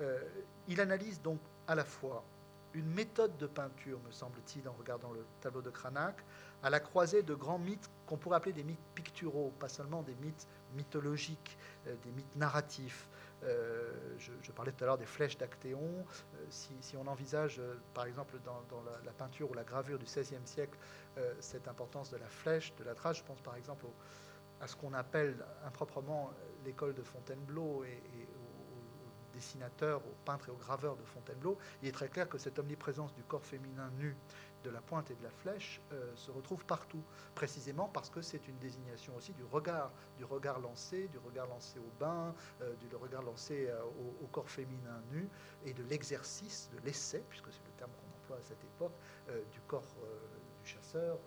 [0.00, 0.20] Euh,
[0.68, 2.24] il analyse donc à la fois
[2.74, 6.16] une méthode de peinture, me semble-t-il, en regardant le tableau de Cranach,
[6.62, 10.14] à la croisée de grands mythes qu'on pourrait appeler des mythes picturaux, pas seulement des
[10.16, 10.46] mythes
[10.76, 13.08] mythologiques, euh, des mythes narratifs.
[13.44, 16.04] Euh, je, parlais tout à l'heure des flèches d'Actéon.
[16.50, 17.60] si, on envisage,
[17.94, 20.78] par exemple, dans, la, peinture ou la gravure du XVIe siècle,
[21.40, 23.86] cette importance de la flèche, de la trace, je pense par exemple
[24.60, 26.32] à ce qu'on appelle improprement
[26.64, 28.02] l'école de Fontainebleau et,
[29.38, 33.14] dessinateurs, aux peintres et aux graveurs de Fontainebleau, il est très clair que cette omniprésence
[33.14, 34.16] du corps féminin nu,
[34.64, 37.02] de la pointe et de la flèche, euh, se retrouve partout,
[37.36, 41.78] précisément parce que c'est une désignation aussi du regard, du regard lancé, du regard lancé
[41.78, 43.80] au bain, euh, du regard lancé euh,
[44.20, 45.28] au, corps féminin nu,
[45.64, 48.92] et de l'exercice, de l'essai, puisque c'est le terme qu'on emploie à cette époque,
[49.52, 49.94] du corps
[50.62, 51.18] du chasseur,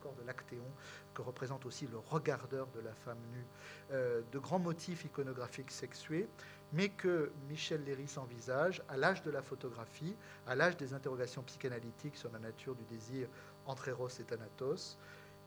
[0.00, 0.70] corps de l'Actéon,
[1.14, 3.44] que représente aussi le regardeur de la femme nue,
[3.92, 6.28] euh, de grands motifs iconographiques sexués,
[6.72, 10.14] mais que Michel Léris envisage à l'âge de la photographie,
[10.46, 13.28] à l'âge des interrogations psychanalytiques sur la nature du désir
[13.66, 14.98] entre Eros et Thanatos,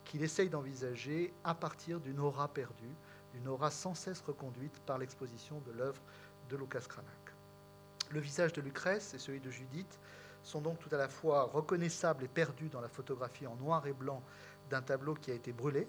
[0.04, 2.96] qu'il essaye d'envisager à partir d'une aura perdue,
[3.34, 6.02] d'une aura sans cesse reconduite par l'exposition de l'œuvre
[6.50, 7.08] de Lucas Cranach.
[8.10, 10.00] Le visage de Lucrèce et celui de Judith
[10.44, 13.94] sont donc tout à la fois reconnaissables et perdus dans la photographie en noir et
[13.94, 14.22] blanc
[14.70, 15.88] d'un tableau qui a été brûlé,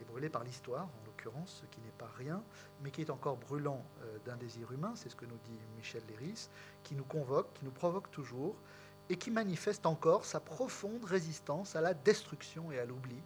[0.00, 2.42] et brûlé par l'histoire en l'occurrence, ce qui n'est pas rien,
[2.82, 6.02] mais qui est encore brûlant euh, d'un désir humain, c'est ce que nous dit Michel
[6.08, 6.48] Léris,
[6.82, 8.56] qui nous convoque, qui nous provoque toujours,
[9.08, 13.18] et qui manifeste encore sa profonde résistance à la destruction et à l'oubli.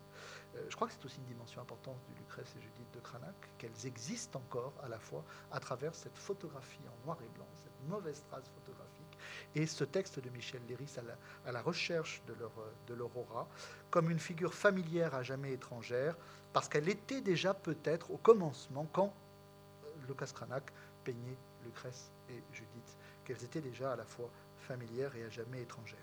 [0.57, 3.35] Euh, je crois que c'est aussi une dimension importante du Lucrèce et Judith de Cranach,
[3.57, 7.89] qu'elles existent encore à la fois à travers cette photographie en noir et blanc, cette
[7.89, 8.88] mauvaise trace photographique
[9.59, 10.95] et ce texte de Michel Léris
[11.47, 12.23] à la, recherche
[12.87, 13.11] de leur,
[13.91, 16.17] comme une figure familière à jamais étrangère,
[16.53, 19.13] parce qu'elle était déjà peut-être au commencement, quand
[20.07, 20.63] Lucas Cranach
[21.03, 24.31] peignait Lucrèce et Judith, qu'elles étaient déjà à la fois
[24.61, 25.99] familières et à jamais étrangères.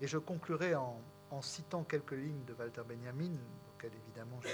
[0.00, 1.00] Et je conclurai en,
[1.42, 3.36] citant quelques lignes de Walter Benjamin,
[3.74, 4.50] auxquelles évidemment j'ai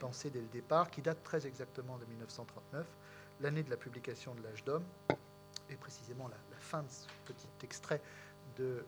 [0.00, 2.86] pensé dès le départ, qui date très exactement de 1939,
[3.40, 4.84] l'année de la publication de l'âge d'homme,
[5.70, 8.00] et précisément la, fin de ce petit extrait
[8.60, 8.82] euh,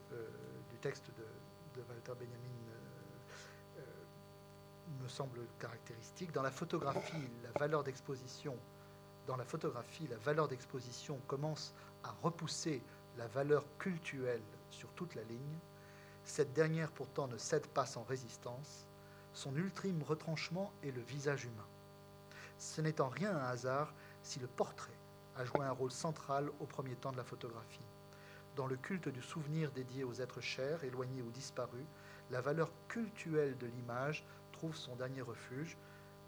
[0.71, 6.33] du texte de, Walter Benjamin euh, euh, me semble caractéristique.
[6.33, 8.57] Dans la photographie, la valeur d'exposition,
[9.27, 12.83] dans la photographie, la valeur d'exposition commence à repousser
[13.19, 14.41] la valeur cultuelle
[14.71, 15.59] sur toute la ligne.
[16.25, 18.87] Cette dernière pourtant ne cède pas sans résistance.
[19.35, 21.67] Son ultime retranchement est le visage humain.
[22.59, 23.93] Ce n'est en rien un hasard
[24.23, 24.96] si le portrait
[25.37, 27.81] a joué un rôle central au premier temps de la photographie.
[28.57, 31.85] Dans le culte du souvenir dédié aux êtres chers, éloignés ou disparus,
[32.31, 35.77] la valeur cultuelle de l'image trouve son dernier refuge.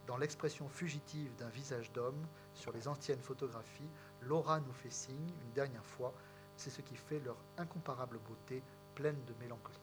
[0.06, 3.90] Dans l'expression fugitive d'un visage d'homme sur les anciennes photographies,
[4.22, 6.12] l'aura nous fait signe une dernière fois.
[6.56, 8.62] C'est ce qui fait leur incomparable beauté
[8.94, 9.78] pleine de mélancolie.